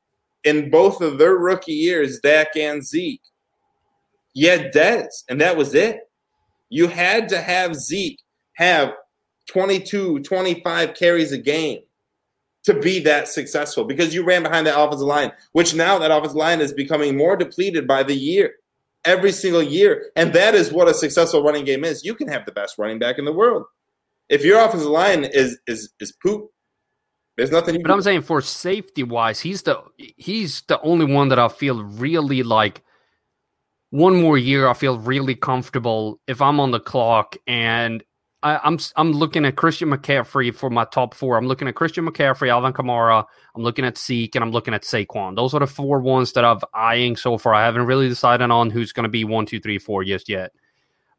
[0.45, 3.23] in both of their rookie years, Dak and Zeke.
[4.35, 6.01] You had Dez, and that was it.
[6.69, 8.21] You had to have Zeke
[8.55, 8.95] have
[9.49, 11.81] 22, 25 carries a game
[12.65, 16.37] to be that successful because you ran behind that offensive line, which now that offensive
[16.37, 18.55] line is becoming more depleted by the year,
[19.05, 20.11] every single year.
[20.17, 22.05] And that is what a successful running game is.
[22.05, 23.65] You can have the best running back in the world.
[24.29, 26.51] If your offensive line is is is poop,
[27.37, 27.83] there's nothing.
[27.83, 31.83] but I'm saying for safety wise, he's the he's the only one that I feel
[31.83, 32.83] really like.
[33.91, 38.03] One more year, I feel really comfortable if I'm on the clock and
[38.45, 41.39] I, am I'm, I'm looking at Christian McCaffrey for my top four.
[41.39, 43.25] I'm looking at Christian McCaffrey, Alvin Kamara.
[43.57, 45.35] I'm looking at Zeke, and I'm looking at Saquon.
[45.35, 47.55] Those are the four ones that I've eyeing so far.
[47.55, 50.53] I haven't really decided on who's going to be one, two, three, four just yet.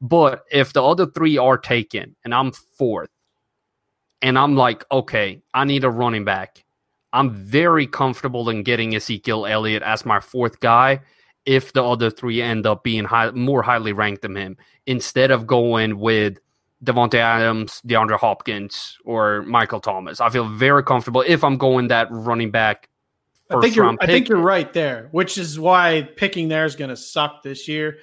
[0.01, 3.09] But if the other three are taken and I'm fourth,
[4.21, 6.63] and I'm like, okay, I need a running back.
[7.11, 11.01] I'm very comfortable in getting Ezekiel Elliott as my fourth guy
[11.45, 15.47] if the other three end up being high, more highly ranked than him instead of
[15.47, 16.39] going with
[16.85, 20.21] Davante Adams, DeAndre Hopkins, or Michael Thomas.
[20.21, 22.89] I feel very comfortable if I'm going that running back.
[23.49, 23.95] I think you're.
[23.99, 27.67] I think you're right there, which is why picking there is going to suck this
[27.67, 27.97] year.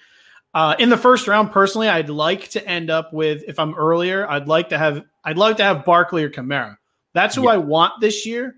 [0.54, 4.28] Uh, in the first round, personally, I'd like to end up with if I'm earlier,
[4.28, 6.76] I'd like to have I'd like to have Barkley or Kamara.
[7.14, 7.50] That's who yeah.
[7.50, 8.56] I want this year.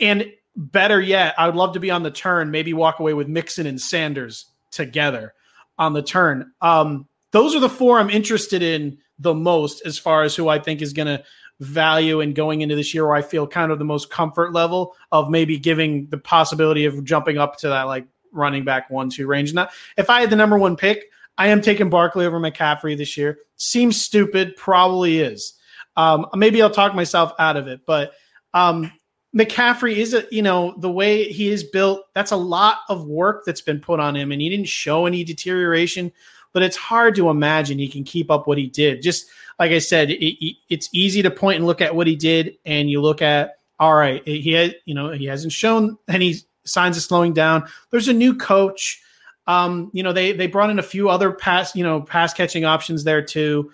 [0.00, 0.26] And
[0.56, 3.66] better yet, I would love to be on the turn, maybe walk away with Mixon
[3.66, 5.34] and Sanders together
[5.78, 6.52] on the turn.
[6.60, 10.58] Um, those are the four I'm interested in the most as far as who I
[10.58, 11.22] think is going to
[11.60, 14.96] value and going into this year where I feel kind of the most comfort level
[15.12, 19.26] of maybe giving the possibility of jumping up to that like running back one two
[19.26, 19.54] range.
[19.54, 23.16] Now, if I had the number one pick, I am taking Barkley over McCaffrey this
[23.16, 23.38] year.
[23.56, 25.54] Seems stupid, probably is.
[25.96, 28.12] Um, maybe I'll talk myself out of it, but
[28.54, 28.90] um,
[29.36, 32.06] McCaffrey is a you know the way he is built.
[32.14, 35.24] That's a lot of work that's been put on him, and he didn't show any
[35.24, 36.12] deterioration.
[36.52, 39.02] But it's hard to imagine he can keep up what he did.
[39.02, 39.26] Just
[39.58, 42.56] like I said, it, it, it's easy to point and look at what he did,
[42.64, 46.96] and you look at all right, he had you know he hasn't shown any signs
[46.96, 47.68] of slowing down.
[47.90, 49.00] There's a new coach.
[49.48, 52.64] Um, you know they they brought in a few other pass you know pass catching
[52.64, 53.70] options there too.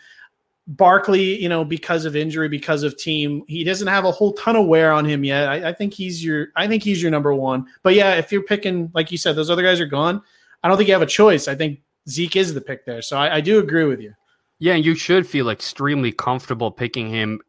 [0.68, 4.54] Barkley, you know, because of injury, because of team, he doesn't have a whole ton
[4.54, 5.48] of wear on him yet.
[5.48, 7.66] I, I, think he's your, I think he's your number one.
[7.82, 10.20] But yeah, if you're picking, like you said, those other guys are gone.
[10.62, 11.48] I don't think you have a choice.
[11.48, 13.02] I think Zeke is the pick there.
[13.02, 14.14] So I, I do agree with you.
[14.60, 17.40] Yeah, you should feel extremely comfortable picking him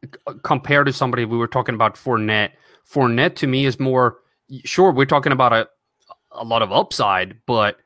[0.43, 2.51] compared to somebody we were talking about Fournette.
[2.87, 4.17] Fournette to me is more
[4.63, 5.67] sure we're talking about a
[6.33, 7.77] a lot of upside, but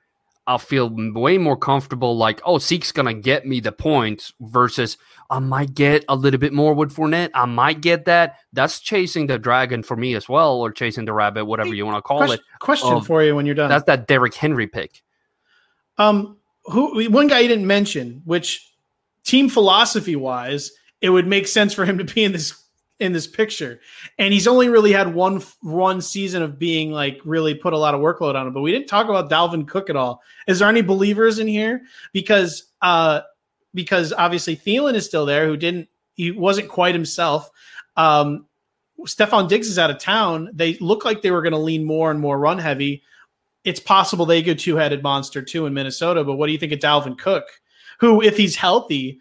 [0.45, 4.97] I'll feel way more comfortable like, oh, Zeke's gonna get me the points versus
[5.29, 7.31] I might get a little bit more with Fournette.
[7.33, 8.39] I might get that.
[8.51, 11.97] That's chasing the dragon for me as well, or chasing the rabbit, whatever you want
[11.97, 12.59] to call question, it.
[12.59, 13.69] Question for you when you're done.
[13.69, 15.01] That's that Derrick Henry pick.
[15.97, 18.73] Um, who one guy you didn't mention, which
[19.23, 22.63] team philosophy wise, it would make sense for him to be in this
[22.99, 23.79] in this picture.
[24.17, 27.93] And he's only really had one one season of being like really put a lot
[27.93, 28.53] of workload on him.
[28.53, 30.21] But we didn't talk about Dalvin Cook at all.
[30.47, 31.81] Is there any believers in here?
[32.13, 33.21] Because uh
[33.73, 37.49] because obviously Thielen is still there, who didn't he wasn't quite himself.
[37.97, 38.45] Um
[39.01, 40.49] Stefon Diggs is out of town.
[40.53, 43.03] They look like they were going to lean more and more run heavy.
[43.63, 46.23] It's possible they go two headed monster too in Minnesota.
[46.23, 47.45] But what do you think of Dalvin Cook,
[47.99, 49.19] who, if he's healthy,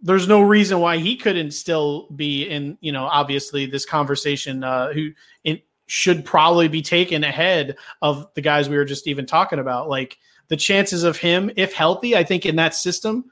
[0.00, 4.92] there's no reason why he couldn't still be in, you know, obviously this conversation, uh,
[4.92, 5.10] who
[5.44, 9.88] in, should probably be taken ahead of the guys we were just even talking about.
[9.88, 13.24] Like the chances of him, if healthy, I think in that system,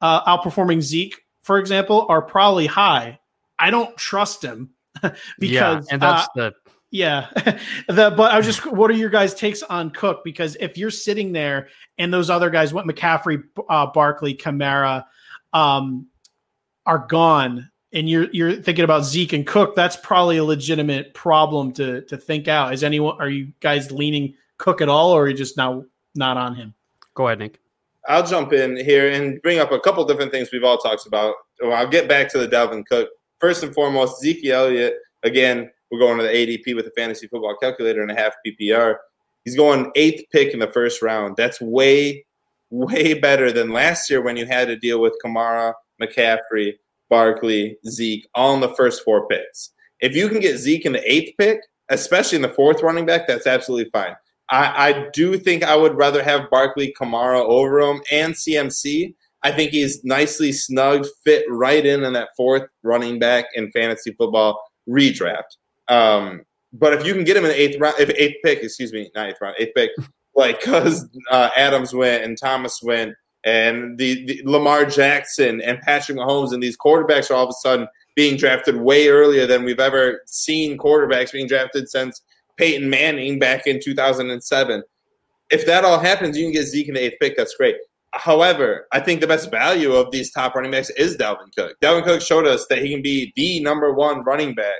[0.00, 3.18] uh, outperforming Zeke, for example, are probably high.
[3.58, 4.70] I don't trust him
[5.02, 6.52] because, yeah, and that's uh, the
[6.90, 7.28] yeah.
[7.88, 10.22] the but I was just what are your guys' takes on Cook?
[10.24, 11.68] Because if you're sitting there
[11.98, 15.04] and those other guys, what McCaffrey, uh, Barkley, Kamara,
[15.52, 16.06] um,
[16.86, 21.72] are gone, and you're you're thinking about Zeke and Cook, that's probably a legitimate problem
[21.74, 22.74] to to think out.
[22.74, 25.84] Is anyone are you guys leaning Cook at all, or are you just now
[26.14, 26.74] not on him?
[27.14, 27.60] Go ahead, Nick.
[28.08, 31.34] I'll jump in here and bring up a couple different things we've all talked about.
[31.60, 33.10] Well, I'll get back to the Dalvin Cook.
[33.38, 34.94] First and foremost, Zeke Elliott.
[35.22, 38.96] Again, we're going to the ADP with a fantasy football calculator and a half PPR.
[39.44, 41.36] He's going eighth pick in the first round.
[41.36, 42.24] That's way,
[42.70, 46.74] way better than last year when you had to deal with Kamara, McCaffrey,
[47.08, 49.72] Barkley, Zeke, all in the first four picks.
[50.00, 53.26] If you can get Zeke in the eighth pick, especially in the fourth running back,
[53.26, 54.14] that's absolutely fine.
[54.50, 59.14] I, I do think I would rather have Barkley, Kamara over him, and CMC.
[59.42, 64.12] I think he's nicely snug, fit right in in that fourth running back in fantasy
[64.12, 65.56] football redraft.
[65.90, 68.92] Um, but if you can get him in the eighth round, if eighth pick, excuse
[68.92, 69.90] me, not eighth round, eighth pick,
[70.34, 73.14] like because uh, Adams went and Thomas went
[73.44, 77.54] and the, the, Lamar Jackson and Patrick Mahomes and these quarterbacks are all of a
[77.54, 82.22] sudden being drafted way earlier than we've ever seen quarterbacks being drafted since
[82.56, 84.82] Peyton Manning back in 2007.
[85.50, 87.36] If that all happens, you can get Zeke in the eighth pick.
[87.36, 87.76] That's great.
[88.12, 91.76] However, I think the best value of these top running backs is Dalvin Cook.
[91.82, 94.76] Dalvin Cook showed us that he can be the number one running back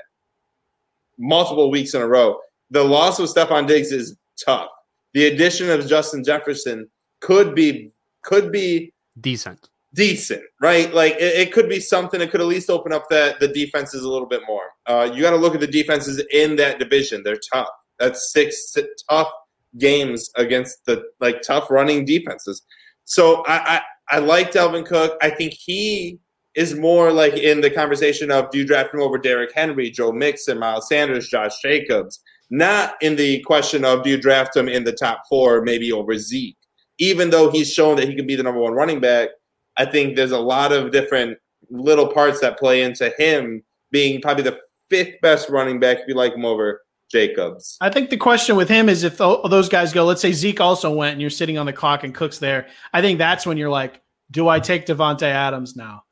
[1.17, 2.37] multiple weeks in a row.
[2.69, 4.69] The loss of Stefon Diggs is tough.
[5.13, 6.89] The addition of Justin Jefferson
[7.19, 7.91] could be
[8.23, 9.69] could be decent.
[9.93, 10.93] Decent, right?
[10.93, 14.03] Like it, it could be something that could at least open up that the defenses
[14.03, 14.63] a little bit more.
[14.85, 17.23] Uh, you got to look at the defenses in that division.
[17.23, 17.67] They're tough.
[17.99, 18.73] That's six
[19.09, 19.29] tough
[19.77, 22.61] games against the like tough running defenses.
[23.05, 23.81] So I, I,
[24.15, 25.17] I like Dalvin Cook.
[25.21, 26.19] I think he
[26.55, 30.11] is more like in the conversation of do you draft him over Derrick Henry, Joe
[30.11, 34.83] Mixon, Miles Sanders, Josh Jacobs, not in the question of do you draft him in
[34.83, 36.57] the top four, maybe over Zeke.
[36.97, 39.29] Even though he's shown that he can be the number one running back,
[39.77, 41.37] I think there's a lot of different
[41.69, 46.15] little parts that play into him being probably the fifth best running back if you
[46.15, 47.77] like him over Jacobs.
[47.79, 50.93] I think the question with him is if those guys go, let's say Zeke also
[50.93, 52.67] went and you're sitting on the clock and Cook's there.
[52.93, 56.03] I think that's when you're like, do I take Davante Adams now?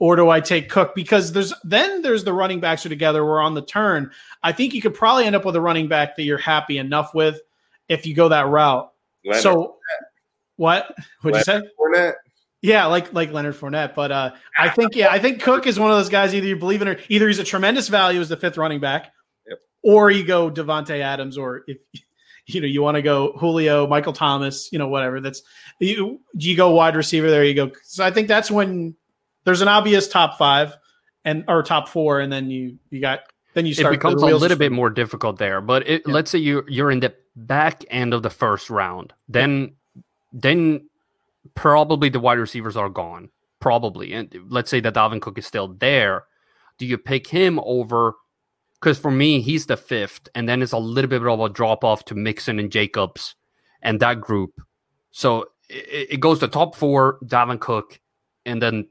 [0.00, 0.94] Or do I take Cook?
[0.94, 3.24] Because there's then there's the running backs are together.
[3.24, 4.10] We're on the turn.
[4.42, 7.14] I think you could probably end up with a running back that you're happy enough
[7.14, 7.38] with
[7.88, 8.90] if you go that route.
[9.24, 9.76] Leonard so
[10.56, 10.94] what?
[11.22, 11.62] What'd you say?
[11.78, 12.14] Fournette.
[12.62, 13.94] Yeah, like like Leonard Fournette.
[13.94, 16.34] But uh, I think yeah, I think Cook is one of those guys.
[16.34, 19.12] Either you believe in or either he's a tremendous value as the fifth running back,
[19.48, 19.58] yep.
[19.82, 21.78] or you go Davante Adams, or if
[22.46, 25.20] you know you want to go Julio, Michael Thomas, you know whatever.
[25.20, 25.42] That's
[25.78, 26.20] you.
[26.34, 27.30] You go wide receiver.
[27.30, 27.72] There you go.
[27.84, 28.94] So I think that's when
[29.44, 30.74] there's an obvious top five
[31.24, 33.20] and or top four, and then you you got
[33.54, 33.94] then you start.
[33.94, 35.60] It becomes a little bit more difficult there.
[35.60, 36.12] But it, yeah.
[36.12, 39.72] let's say you you're in the back end of the first round, then
[40.32, 40.88] then
[41.54, 43.30] probably the wide receivers are gone.
[43.60, 46.24] Probably, and let's say that Dalvin Cook is still there.
[46.78, 48.14] Do you pick him over?
[48.80, 51.84] Because for me, he's the fifth, and then it's a little bit of a drop
[51.84, 53.34] off to Mixon and Jacobs
[53.82, 54.52] and that group.
[55.10, 58.00] So it, it goes to top four, Dalvin Cook,
[58.46, 58.88] and then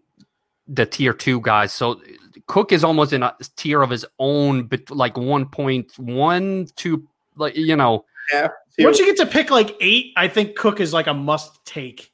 [0.69, 1.73] the tier two guys.
[1.73, 2.01] So
[2.47, 7.75] Cook is almost in a tier of his own, but like 1.1 to like, you
[7.75, 8.05] know.
[8.31, 8.49] Yeah.
[8.79, 12.11] Once you get to pick like eight, I think Cook is like a must take.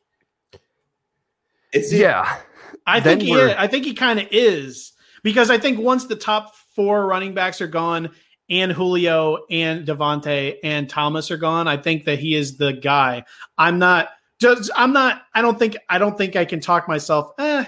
[1.73, 2.39] Is he, yeah.
[2.87, 4.93] I think he is, I think he kind of is
[5.23, 8.11] because I think once the top four running backs are gone
[8.49, 13.23] and Julio and Davante and Thomas are gone, I think that he is the guy.
[13.57, 17.31] I'm not just I'm not I don't think I don't think I can talk myself
[17.39, 17.65] eh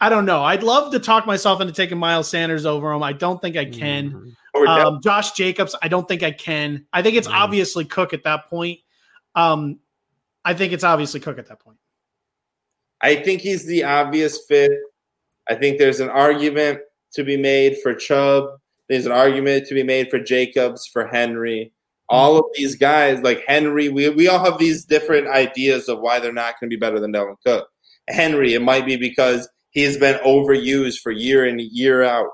[0.00, 0.42] I don't know.
[0.42, 3.02] I'd love to talk myself into taking Miles Sanders over him.
[3.02, 4.12] I don't think I can.
[4.12, 4.66] Mm-hmm.
[4.66, 6.86] Um, Josh Jacobs, I don't think I can.
[6.92, 7.36] I think it's mm-hmm.
[7.36, 8.80] obviously Cook at that point.
[9.34, 9.78] Um,
[10.44, 11.76] I think it's obviously Cook at that point.
[13.02, 14.72] I think he's the obvious fit.
[15.48, 16.80] I think there's an argument
[17.14, 18.44] to be made for Chubb.
[18.88, 21.72] There's an argument to be made for Jacobs, for Henry.
[22.08, 26.18] All of these guys, like Henry, we, we all have these different ideas of why
[26.18, 27.68] they're not going to be better than Dalvin Cook.
[28.08, 32.30] Henry, it might be because he has been overused for year in year out.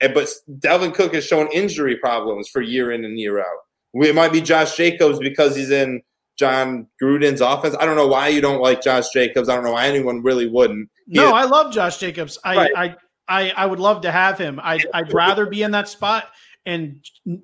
[0.00, 0.28] And, but
[0.58, 3.58] Dalvin Cook has shown injury problems for year in and year out.
[3.94, 6.02] It might be Josh Jacobs because he's in
[6.38, 7.74] Jon Gruden's offense.
[7.80, 9.48] I don't know why you don't like Josh Jacobs.
[9.48, 10.90] I don't know why anyone really wouldn't.
[11.06, 12.38] He no, is- I love Josh Jacobs.
[12.44, 12.72] I, right.
[12.76, 12.96] I,
[13.28, 14.60] I, I would love to have him.
[14.62, 16.28] I, I'd rather be in that spot
[16.66, 17.00] and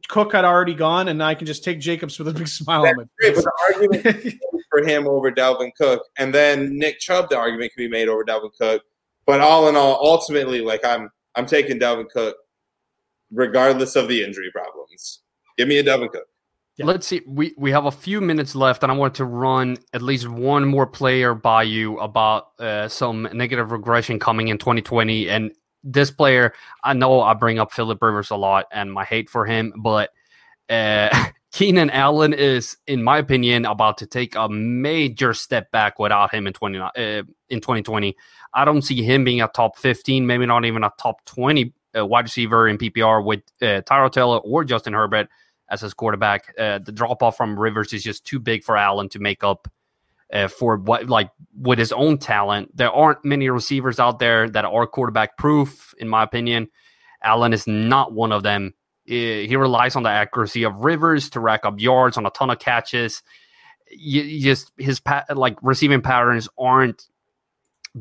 [0.08, 2.98] Cook had already gone, and I can just take Jacobs with a big smile That's
[2.98, 3.36] on my face.
[3.36, 4.34] But the argument
[4.70, 8.24] for him over Dalvin Cook, and then Nick Chubb, the argument can be made over
[8.24, 8.82] Dalvin Cook.
[9.26, 12.36] But all in all, ultimately, like I'm, I'm taking Dalvin Cook,
[13.30, 15.22] regardless of the injury problems.
[15.56, 16.26] Give me a Dalvin Cook.
[16.76, 16.86] Yeah.
[16.86, 17.20] Let's see.
[17.26, 20.66] We we have a few minutes left, and I want to run at least one
[20.66, 25.28] more player by you about uh, some negative regression coming in 2020.
[25.28, 25.52] And
[25.84, 29.44] this player, I know I bring up Philip Rivers a lot and my hate for
[29.44, 30.10] him, but
[30.70, 31.10] uh,
[31.52, 36.46] Keenan Allen is, in my opinion, about to take a major step back without him
[36.46, 38.16] in 20 uh, in 2020.
[38.54, 42.06] I don't see him being a top 15, maybe not even a top 20 uh,
[42.06, 45.28] wide receiver in PPR with uh, Tyrod Taylor or Justin Herbert
[45.68, 46.54] as his quarterback.
[46.58, 49.68] Uh, the drop off from Rivers is just too big for Allen to make up
[50.32, 52.74] uh, for what like with his own talent.
[52.74, 56.68] There aren't many receivers out there that are quarterback proof, in my opinion.
[57.22, 58.72] Allen is not one of them.
[59.08, 62.50] Eh, he relies on the accuracy of Rivers to rack up yards on a ton
[62.50, 63.22] of catches.
[63.90, 65.00] You, just his
[65.34, 67.08] like receiving patterns aren't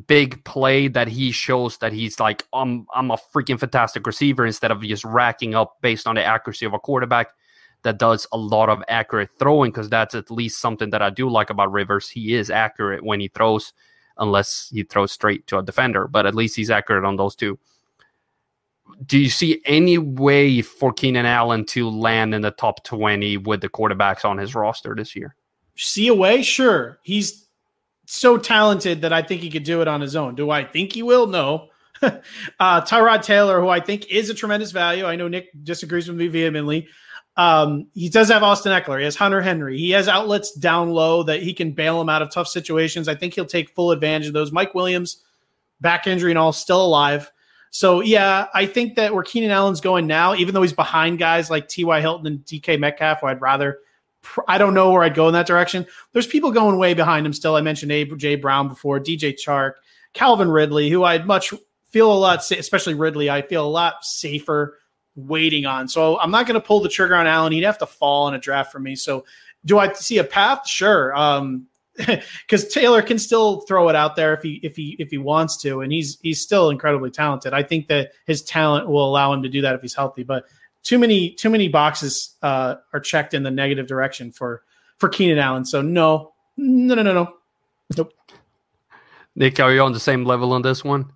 [0.08, 4.72] big play that he shows that he's like I'm I'm a freaking fantastic receiver instead
[4.72, 7.28] of just racking up based on the accuracy of a quarterback
[7.84, 11.30] that does a lot of accurate throwing because that's at least something that I do
[11.30, 12.10] like about Rivers.
[12.10, 13.74] He is accurate when he throws,
[14.18, 17.58] unless he throws straight to a defender, but at least he's accurate on those two.
[19.06, 23.62] Do you see any way for Keenan Allen to land in the top 20 with
[23.62, 25.36] the quarterbacks on his roster this year?
[25.76, 26.42] See a way?
[26.42, 27.00] Sure.
[27.04, 27.48] He's
[28.06, 30.36] so talented that I think he could do it on his own.
[30.36, 31.28] Do I think he will?
[31.28, 31.70] No.
[32.02, 35.06] uh, Tyrod Taylor, who I think is a tremendous value.
[35.06, 36.88] I know Nick disagrees with me vehemently.
[37.38, 39.00] Um, he does have Austin Ekeler.
[39.00, 39.78] He has Hunter Henry.
[39.78, 43.08] He has outlets down low that he can bail him out of tough situations.
[43.08, 44.52] I think he'll take full advantage of those.
[44.52, 45.24] Mike Williams,
[45.80, 47.32] back injury and all, still alive.
[47.72, 51.50] So yeah, I think that where Keenan Allen's going now, even though he's behind guys
[51.50, 52.02] like T.Y.
[52.02, 53.80] Hilton and DK Metcalf, who I'd rather,
[54.48, 55.88] I don't know where I'd go in that direction.
[56.12, 57.56] There's people going way behind him still.
[57.56, 58.36] I mentioned A.J.
[58.36, 59.74] Brown before, DJ Chark,
[60.14, 61.54] Calvin Ridley, who I'd much
[61.92, 64.78] feel a lot, especially Ridley, I feel a lot safer
[65.16, 65.88] waiting on.
[65.88, 67.54] So I'm not going to pull the trigger on Allen.
[67.54, 68.96] He'd have to fall in a draft for me.
[68.96, 69.26] So
[69.66, 70.68] do I see a path?
[70.68, 71.16] Sure.
[71.16, 71.68] Um,
[72.42, 75.58] because Taylor can still throw it out there if he if he if he wants
[75.58, 77.54] to, and he's he's still incredibly talented.
[77.54, 80.24] I think that his talent will allow him to do that if he's healthy.
[80.24, 80.46] But
[80.84, 84.64] too many too many boxes uh, are checked in the negative direction for
[84.98, 85.66] for Keenan Allen.
[85.66, 87.34] So no, no, no, no, no,
[87.98, 88.14] nope.
[89.36, 91.12] Nick, are you on the same level on this one?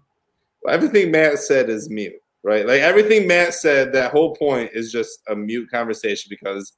[0.63, 2.15] Well, everything Matt said is mute
[2.45, 2.67] right?
[2.67, 6.73] Like everything Matt said, that whole point is just a mute conversation because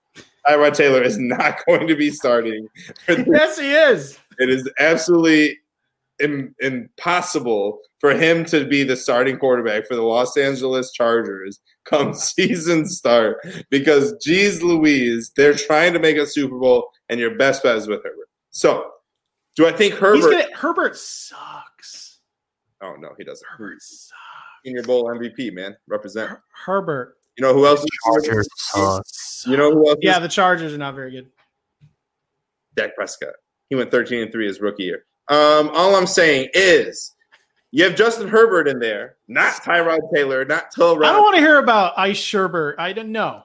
[0.48, 2.68] Tyrod Taylor is not going to be starting.
[3.08, 4.18] yes, he is.
[4.40, 5.58] It is absolutely
[6.20, 12.14] Im- impossible for him to be the starting quarterback for the Los Angeles Chargers come
[12.14, 13.38] season start
[13.70, 17.88] because, geez Louise, they're trying to make a Super Bowl, and your best bet is
[17.88, 18.30] with Herbert.
[18.52, 18.92] So,
[19.56, 20.32] do I think Herbert?
[20.32, 22.20] Gonna, Herbert sucks.
[22.82, 23.48] Oh no, he doesn't.
[23.58, 24.14] Herbert sucks.
[24.66, 25.76] Senior Bowl MVP, man.
[25.88, 26.32] Represent
[26.66, 27.18] Herbert.
[27.38, 27.86] You know who else?
[28.04, 28.48] Chargers.
[29.48, 30.00] You know who else?
[30.02, 31.28] Yeah, the Chargers are not very good.
[32.76, 33.34] Dak Prescott.
[33.70, 35.06] He went 13 and 3 his rookie year.
[35.30, 37.16] Um, all I'm saying is
[37.72, 41.04] you have Justin Herbert in there, not Tyrod Taylor, not Tyrod.
[41.06, 42.76] I don't want to hear about Ice Sherbert.
[42.78, 43.44] I don't know.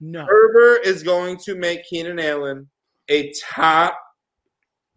[0.00, 0.26] No.
[0.26, 2.68] Herbert is going to make Keenan Allen
[3.08, 3.98] a top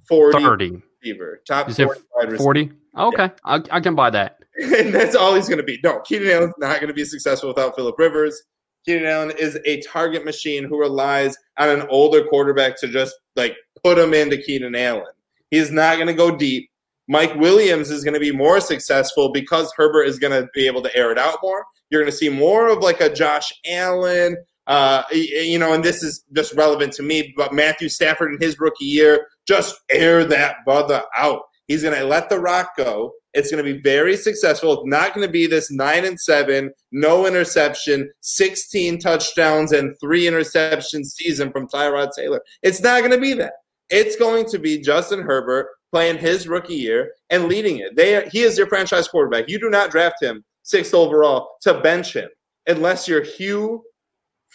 [0.07, 0.81] 40 30.
[1.01, 1.41] receiver.
[1.47, 2.37] Top 40.
[2.37, 2.71] 40?
[2.97, 3.23] Okay.
[3.23, 3.29] Yeah.
[3.43, 4.39] I, I can buy that.
[4.57, 5.79] and that's all he's going to be.
[5.83, 8.41] No, Keenan Allen's not going to be successful without Philip Rivers.
[8.85, 13.55] Keenan Allen is a target machine who relies on an older quarterback to just like
[13.83, 15.05] put him into Keenan Allen.
[15.49, 16.69] He's not going to go deep.
[17.07, 20.81] Mike Williams is going to be more successful because Herbert is going to be able
[20.83, 21.65] to air it out more.
[21.89, 26.01] You're going to see more of like a Josh Allen, uh, you know, and this
[26.01, 30.57] is just relevant to me, but Matthew Stafford in his rookie year, just air that
[30.65, 31.41] brother out.
[31.67, 33.13] He's going to let the rock go.
[33.35, 34.73] It's going to be very successful.
[34.73, 40.25] It's not going to be this nine and seven, no interception, 16 touchdowns, and three
[40.25, 42.41] interception season from Tyrod Taylor.
[42.63, 43.53] It's not going to be that.
[43.89, 47.95] It's going to be Justin Herbert playing his rookie year and leading it.
[47.95, 49.49] They he is your franchise quarterback.
[49.49, 52.29] You do not draft him sixth overall to bench him
[52.67, 53.83] unless you're Hue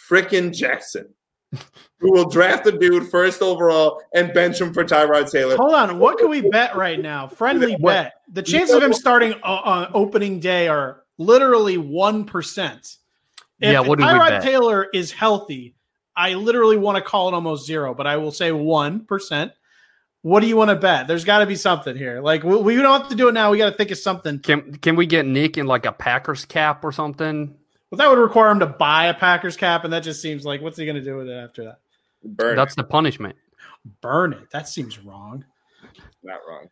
[0.09, 1.13] frickin' Jackson
[1.99, 5.57] who will draft the dude first overall and bench him for Tyrod Taylor.
[5.57, 7.27] Hold on, what can we bet right now?
[7.27, 8.13] Friendly bet.
[8.31, 12.97] The chances of him starting on opening day are literally one percent.
[13.59, 14.43] If Yeah, what do we Tyrod bet?
[14.43, 15.75] Taylor is healthy,
[16.15, 19.53] I literally want to call it almost zero, but I will say one percent.
[20.23, 21.07] What do you want to bet?
[21.07, 22.21] There's got to be something here.
[22.21, 23.49] Like we, we don't have to do it now.
[23.49, 24.39] We got to think of something.
[24.39, 27.55] Can can we get Nick in like a Packers cap or something?
[27.91, 30.61] But that would require him to buy a Packers cap, and that just seems like
[30.61, 31.79] what's he going to do with it after that?
[32.23, 32.55] Burn.
[32.55, 33.35] That's the punishment.
[33.99, 34.49] Burn it.
[34.51, 35.43] That seems wrong.
[36.23, 36.67] not wrong.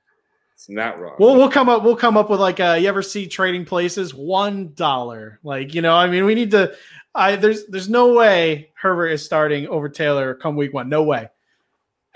[0.53, 1.15] It's not wrong.
[1.19, 4.13] We'll we'll come up we'll come up with like uh you ever see trading places
[4.13, 6.75] one dollar like you know I mean we need to
[7.15, 11.29] I there's there's no way Herbert is starting over Taylor come week one no way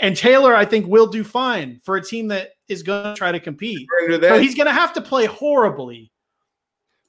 [0.02, 3.32] and Taylor I think will do fine for a team that is going to try
[3.32, 6.12] to compete to so he's going to have to play horribly We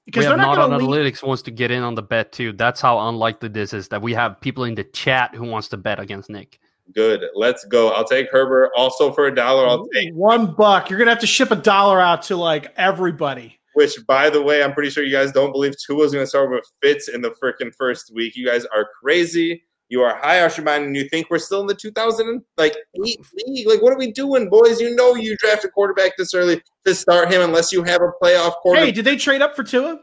[0.05, 2.33] because they're have not not going leave analytics wants to get in on the bet
[2.33, 2.53] too.
[2.53, 3.89] That's how unlikely this is.
[3.89, 6.59] That we have people in the chat who wants to bet against Nick.
[6.95, 7.23] Good.
[7.35, 7.91] Let's go.
[7.91, 8.71] I'll take Herbert.
[8.77, 10.13] Also for a dollar, I'll take.
[10.13, 13.97] one buck you're going to have to ship a dollar out to like everybody Which,
[14.07, 16.65] by the way, I'm pretty sure you guys don't believe Tua's going to start with
[16.83, 18.37] Fitz in the freaking first week.
[18.37, 19.65] You guys are crazy.
[19.89, 22.75] You are high your and you think we're still in the 2000 like
[23.07, 23.69] eight league.
[23.69, 24.81] Like, what are we doing, boys?
[24.81, 28.11] You know, you draft a quarterback this early to start him unless you have a
[28.23, 28.87] playoff quarterback.
[28.87, 30.01] Hey, did they trade up for Tua?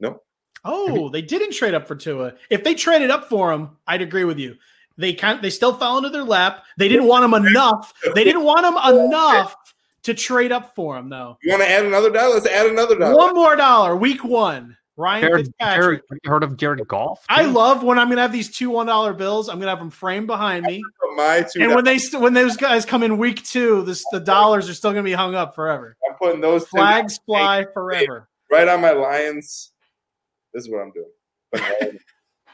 [0.00, 0.20] No.
[0.64, 2.34] Oh, they didn't trade up for Tua.
[2.50, 4.56] If they traded up for him, I'd agree with you.
[4.98, 6.64] They kind they still fell into their lap.
[6.76, 7.92] They didn't want him enough.
[8.14, 9.54] They didn't want him enough
[10.04, 11.36] to trade up for him, though.
[11.42, 12.34] you want to add another dollar?
[12.34, 13.16] Let's add another dollar.
[13.16, 14.76] One more dollar, week one.
[14.96, 15.82] Ryan Jared, Fitzpatrick.
[15.82, 17.24] Jared, have you heard of Jared Goff?
[17.28, 19.48] I love when I'm gonna have these two one dollar bills.
[19.48, 20.82] I'm gonna have them framed behind me,
[21.16, 21.62] My two.
[21.62, 24.74] and when they st- when those guys come in week two, this the dollars are
[24.74, 25.96] still gonna be hung up forever.
[26.08, 28.28] I'm putting those two Flags fly forever.
[28.50, 29.72] right on my Lions.
[30.54, 31.98] This is what I'm doing.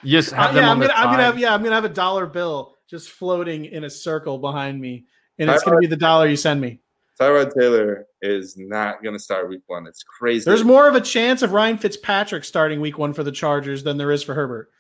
[0.05, 1.89] Yes, Uh, have them yeah, I'm gonna, I'm gonna have yeah, I'm gonna have a
[1.89, 5.05] dollar bill just floating in a circle behind me,
[5.39, 6.81] and it's gonna be the dollar you send me.
[7.21, 9.87] Tyrod Taylor is not going to start week one.
[9.87, 10.45] It's crazy.
[10.45, 13.97] There's more of a chance of Ryan Fitzpatrick starting week one for the Chargers than
[13.99, 14.71] there is for Herbert.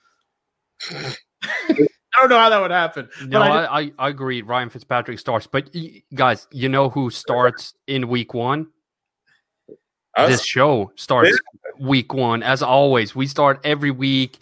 [0.90, 3.08] I don't know how that would happen.
[3.26, 4.42] No, but I- I, I, I agree.
[4.42, 5.74] Ryan Fitzpatrick starts, but
[6.14, 8.68] guys, you know who starts in week one?
[10.16, 10.30] Us?
[10.30, 11.38] This show starts
[11.80, 12.42] week one.
[12.42, 14.38] As always, we start every week.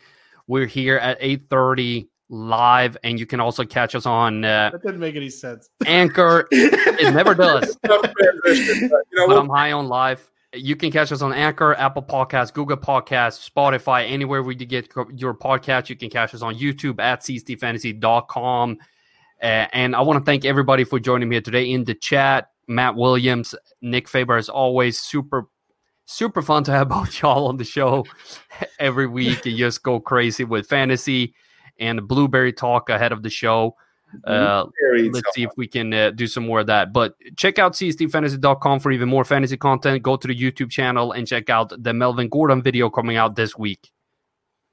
[0.48, 4.82] We're here at eight thirty live, and you can also catch us on uh, That
[4.82, 5.68] didn't make any sense.
[5.84, 6.46] Anchor.
[6.50, 7.76] it never does.
[7.86, 8.06] Tough
[8.44, 10.30] transition, but, you know, but we'll- I'm high on live.
[10.52, 14.88] You can catch us on Anchor, Apple Podcasts, Google Podcasts, Spotify, anywhere where you get
[15.14, 15.88] your podcast.
[15.88, 18.78] You can catch us on YouTube at csdfantasy.com.
[19.42, 22.48] Uh, and I want to thank everybody for joining me here today in the chat.
[22.66, 25.48] Matt Williams, Nick Faber, as always, super,
[26.06, 28.04] super fun to have both y'all on the show
[28.80, 31.32] every week and just go crazy with fantasy
[31.80, 33.74] and blueberry talk ahead of the show.
[34.24, 34.66] Uh,
[35.12, 36.92] let's see if we can uh, do some more of that.
[36.92, 40.02] But check out csdfantasy.com for even more fantasy content.
[40.02, 43.56] Go to the YouTube channel and check out the Melvin Gordon video coming out this
[43.56, 43.90] week.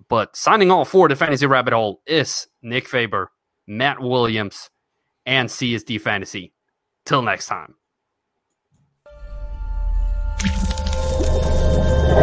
[0.09, 3.31] But signing off for the Fantasy Rabbit Hole is Nick Faber,
[3.67, 4.69] Matt Williams,
[5.25, 6.53] and CSD Fantasy.
[7.05, 7.75] Till next time.